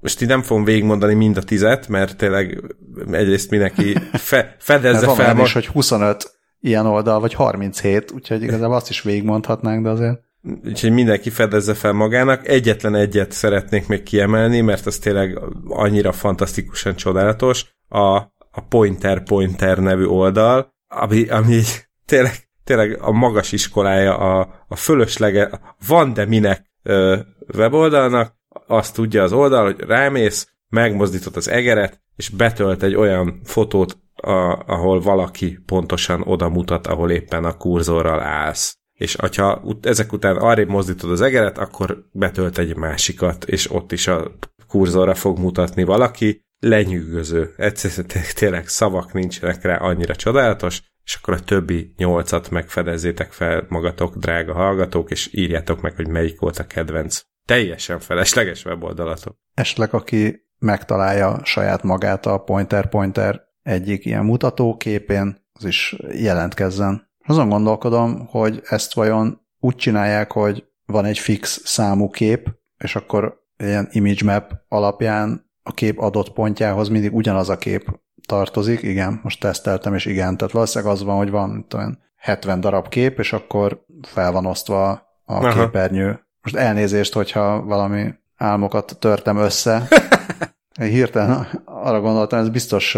[0.00, 2.62] Most így nem fogom végigmondani mind a tizet, mert tényleg
[3.10, 5.34] egyrészt mindenki fe, fedezze mert fel.
[5.34, 10.20] Van is, hogy 25 ilyen oldal, vagy 37, úgyhogy igazából azt is végigmondhatnánk, de azért...
[10.64, 12.48] Úgyhogy mindenki fedezze fel magának.
[12.48, 15.38] Egyetlen egyet szeretnék még kiemelni, mert az tényleg
[15.68, 17.66] annyira fantasztikusan csodálatos.
[17.88, 18.16] A,
[18.50, 21.60] a Pointer Pointer nevű oldal, ami, ami
[22.06, 22.32] tényleg,
[22.64, 27.16] tényleg a magas iskolája, a, a fölöslege, van de minek ö,
[27.56, 33.98] weboldalnak, azt tudja az oldal, hogy rámész, megmozdítod az egeret, és betölt egy olyan fotót,
[34.14, 38.76] a, ahol valaki pontosan oda mutat, ahol éppen a kurzorral állsz.
[38.92, 44.06] És ha ezek után arrébb mozdítod az egeret, akkor betölt egy másikat, és ott is
[44.06, 44.30] a
[44.68, 46.46] kurzorra fog mutatni valaki.
[46.60, 47.54] Lenyűgöző.
[47.56, 54.16] Egyszerűen tényleg szavak nincsenek rá, annyira csodálatos, és akkor a többi nyolcat megfedezzétek fel magatok,
[54.16, 59.36] drága hallgatók, és írjátok meg, hogy melyik volt a kedvenc teljesen felesleges weboldalatok.
[59.54, 67.10] Esetleg aki megtalálja saját magát a Pointer Pointer egyik ilyen mutatóképén, az is jelentkezzen.
[67.26, 73.46] Azon gondolkodom, hogy ezt vajon úgy csinálják, hogy van egy fix számú kép, és akkor
[73.56, 78.82] ilyen image map alapján a kép adott pontjához mindig ugyanaz a kép tartozik.
[78.82, 83.18] Igen, most teszteltem, és igen, tehát valószínűleg az van, hogy van olyan 70 darab kép,
[83.18, 84.90] és akkor fel van osztva
[85.24, 85.64] a Aha.
[85.64, 89.88] képernyő most elnézést, hogyha valami álmokat törtem össze.
[90.80, 92.96] Hirtelen arra gondoltam, ez biztos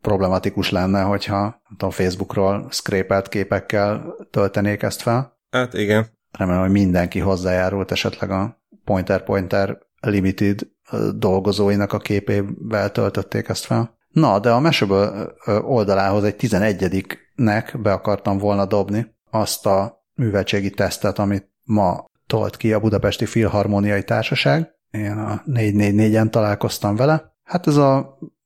[0.00, 5.38] problematikus lenne, hogyha nem tudom, Facebookról scrapelt képekkel töltenék ezt fel.
[5.50, 6.06] Hát igen.
[6.38, 10.60] Remélem, hogy mindenki hozzájárult esetleg a Pointer Pointer Limited
[11.14, 13.96] dolgozóinak a képével töltötték ezt fel.
[14.08, 15.26] Na, de a Mashable
[15.62, 22.72] oldalához egy 11-nek be akartam volna dobni azt a műveltségi tesztet, amit ma tolt ki
[22.72, 24.70] a Budapesti Filharmoniai Társaság.
[24.90, 27.36] Én a 444-en találkoztam vele.
[27.44, 27.96] Hát ez a,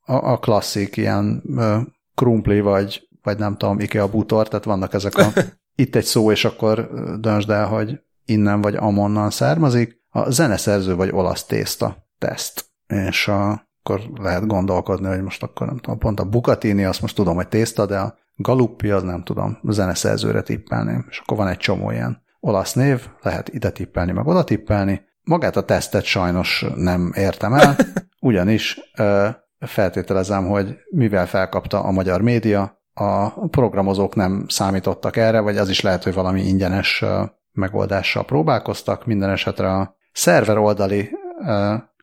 [0.05, 1.78] a, a klasszik ilyen ö,
[2.14, 5.33] krumpli, vagy, vagy nem tudom, Ikea bútor, tehát vannak ezek a
[5.83, 10.01] itt egy szó, és akkor döntsd el, hogy innen vagy amonnan származik.
[10.11, 12.64] A zeneszerző vagy olasz tészta teszt.
[12.87, 17.14] És a, akkor lehet gondolkodni, hogy most akkor nem tudom, pont a Bucatini, azt most
[17.14, 21.07] tudom, hogy tészta, de a Galuppi, az nem tudom, zeneszerzőre tippelném.
[21.09, 25.03] És akkor van egy csomó ilyen olasz név, lehet ide tippelni, meg oda tippelni.
[25.24, 27.76] Magát a tesztet sajnos nem értem el,
[28.20, 28.80] ugyanis
[29.59, 35.80] feltételezem, hogy mivel felkapta a magyar média, a programozók nem számítottak erre, vagy az is
[35.80, 37.05] lehet, hogy valami ingyenes
[37.53, 39.07] megoldással próbálkoztak.
[39.07, 41.11] Minden esetre a szerver oldali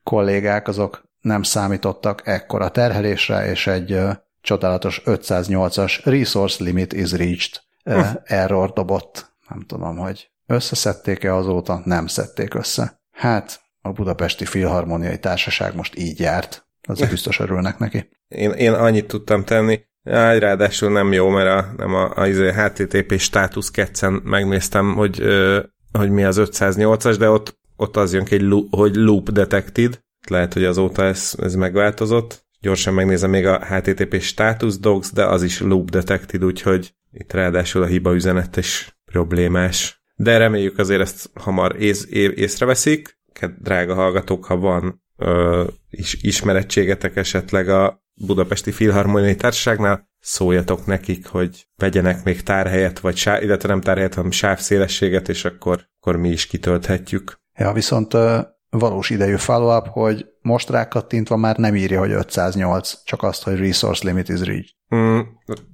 [0.03, 4.01] kollégák azok nem számítottak ekkora terhelésre, és egy
[4.41, 7.99] csodálatos 508-as resource limit is reached hm.
[8.23, 9.33] error dobott.
[9.49, 13.01] Nem tudom, hogy összeszedték-e azóta, nem szedték össze.
[13.11, 16.67] Hát, a Budapesti Filharmoniai Társaság most így járt.
[16.87, 18.09] Az biztos örülnek neki.
[18.27, 22.51] Én, én annyit tudtam tenni, ráadásul nem jó, mert a, nem a, a, a izé
[22.51, 25.59] HTTP státusz ketszen megnéztem, hogy, ö,
[25.91, 29.99] hogy mi az 508-as, de ott, ott az jön ki, hogy loop detected.
[30.29, 32.47] Lehet, hogy azóta ez, ez megváltozott.
[32.61, 37.83] Gyorsan megnézem még a HTTP status dogs, de az is loop detected, úgyhogy itt ráadásul
[37.83, 39.98] a hiba üzenet is problémás.
[40.21, 43.17] De reméljük azért ezt hamar ész, észreveszik.
[43.59, 51.67] Drága hallgatók, ha van ö, is, ismerettségetek esetleg a Budapesti Filharmoniai Társaságnál, szóljatok nekik, hogy
[51.75, 56.47] vegyenek még tárhelyet, vagy sá, illetve nem tárhelyet, hanem sávszélességet, és akkor, akkor mi is
[56.47, 57.39] kitölthetjük.
[57.55, 58.13] Ja, viszont
[58.69, 64.07] valós idejű follow-up, hogy most rákattintva már nem írja, hogy 508, csak azt, hogy resource
[64.07, 64.75] limit is reached.
[64.95, 65.19] Mm,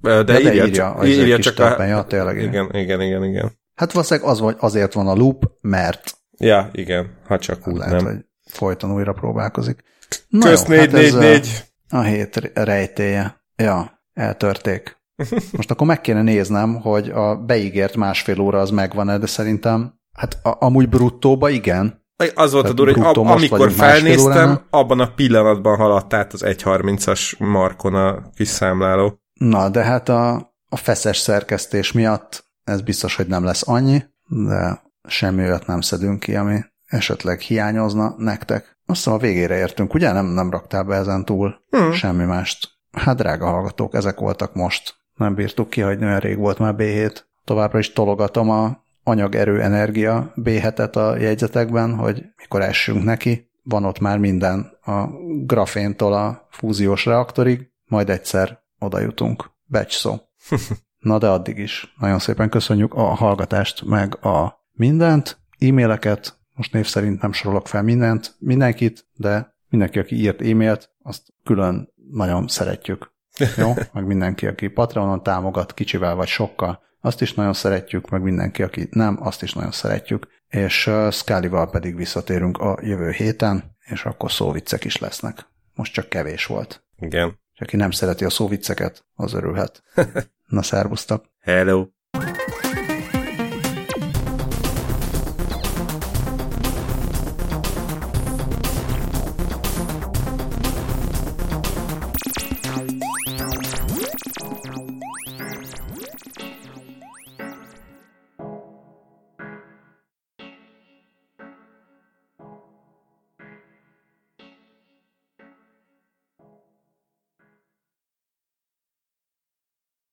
[0.02, 1.84] de, de, írja, írja, csak, írja csak a...
[1.84, 3.64] Ja, tényleg, igen, igen, igen, igen.
[3.76, 6.18] Hát valószínűleg az, vagy azért van a loop, mert...
[6.38, 8.06] Ja, igen, ha csak úgy lehet, nem.
[8.06, 9.84] Hogy folyton újra próbálkozik.
[10.28, 11.64] Na Kösz jó, 4, hát 4, 4.
[11.90, 13.44] A hét rejtéje.
[13.56, 14.98] Ja, eltörték.
[15.58, 20.40] Most akkor meg kéne néznem, hogy a beígért másfél óra az megvan-e, de szerintem, hát
[20.44, 22.04] a, amúgy bruttóba igen.
[22.36, 26.44] Az volt Tehát a durva, hogy ab, amikor felnéztem, abban a pillanatban haladt át az
[26.46, 29.20] 1.30-as markon a kis számláló.
[29.34, 34.82] Na, de hát a, a feszes szerkesztés miatt ez biztos, hogy nem lesz annyi, de
[35.08, 38.78] semmi olyat nem szedünk ki, ami esetleg hiányozna nektek.
[38.86, 40.12] Azt hiszem a végére értünk, ugye?
[40.12, 41.92] Nem, nem raktál be ezen túl hmm.
[41.92, 42.70] semmi mást.
[42.92, 44.96] Hát drága hallgatók, ezek voltak most.
[45.16, 47.18] Nem bírtuk kihagyni, olyan rég volt már B7.
[47.44, 53.50] Továbbra is tologatom a anyagerő energia B7-et a jegyzetekben, hogy mikor essünk neki.
[53.64, 55.08] Van ott már minden a
[55.46, 59.52] graféntól a fúziós reaktorig, majd egyszer oda jutunk.
[59.66, 60.16] Becs szó.
[61.06, 61.94] Na de addig is.
[62.00, 65.40] Nagyon szépen köszönjük a hallgatást, meg a mindent.
[65.60, 71.22] E-maileket most név szerint nem sorolok fel mindent, mindenkit, de mindenki, aki írt e-mailt, azt
[71.44, 73.14] külön nagyon szeretjük.
[73.58, 73.74] Jó?
[73.94, 78.88] Meg mindenki, aki Patreonon támogat kicsivel vagy sokkal, azt is nagyon szeretjük, meg mindenki, aki
[78.92, 80.28] nem, azt is nagyon szeretjük.
[80.48, 85.46] És uh, Scully-val pedig visszatérünk a jövő héten, és akkor szóviccek is lesznek.
[85.74, 86.84] Most csak kevés volt.
[86.98, 87.40] Igen.
[87.54, 89.84] És aki nem szereti a szóvicceket, az örülhet.
[90.46, 91.26] Na, szervusztok!
[91.40, 91.95] Hello!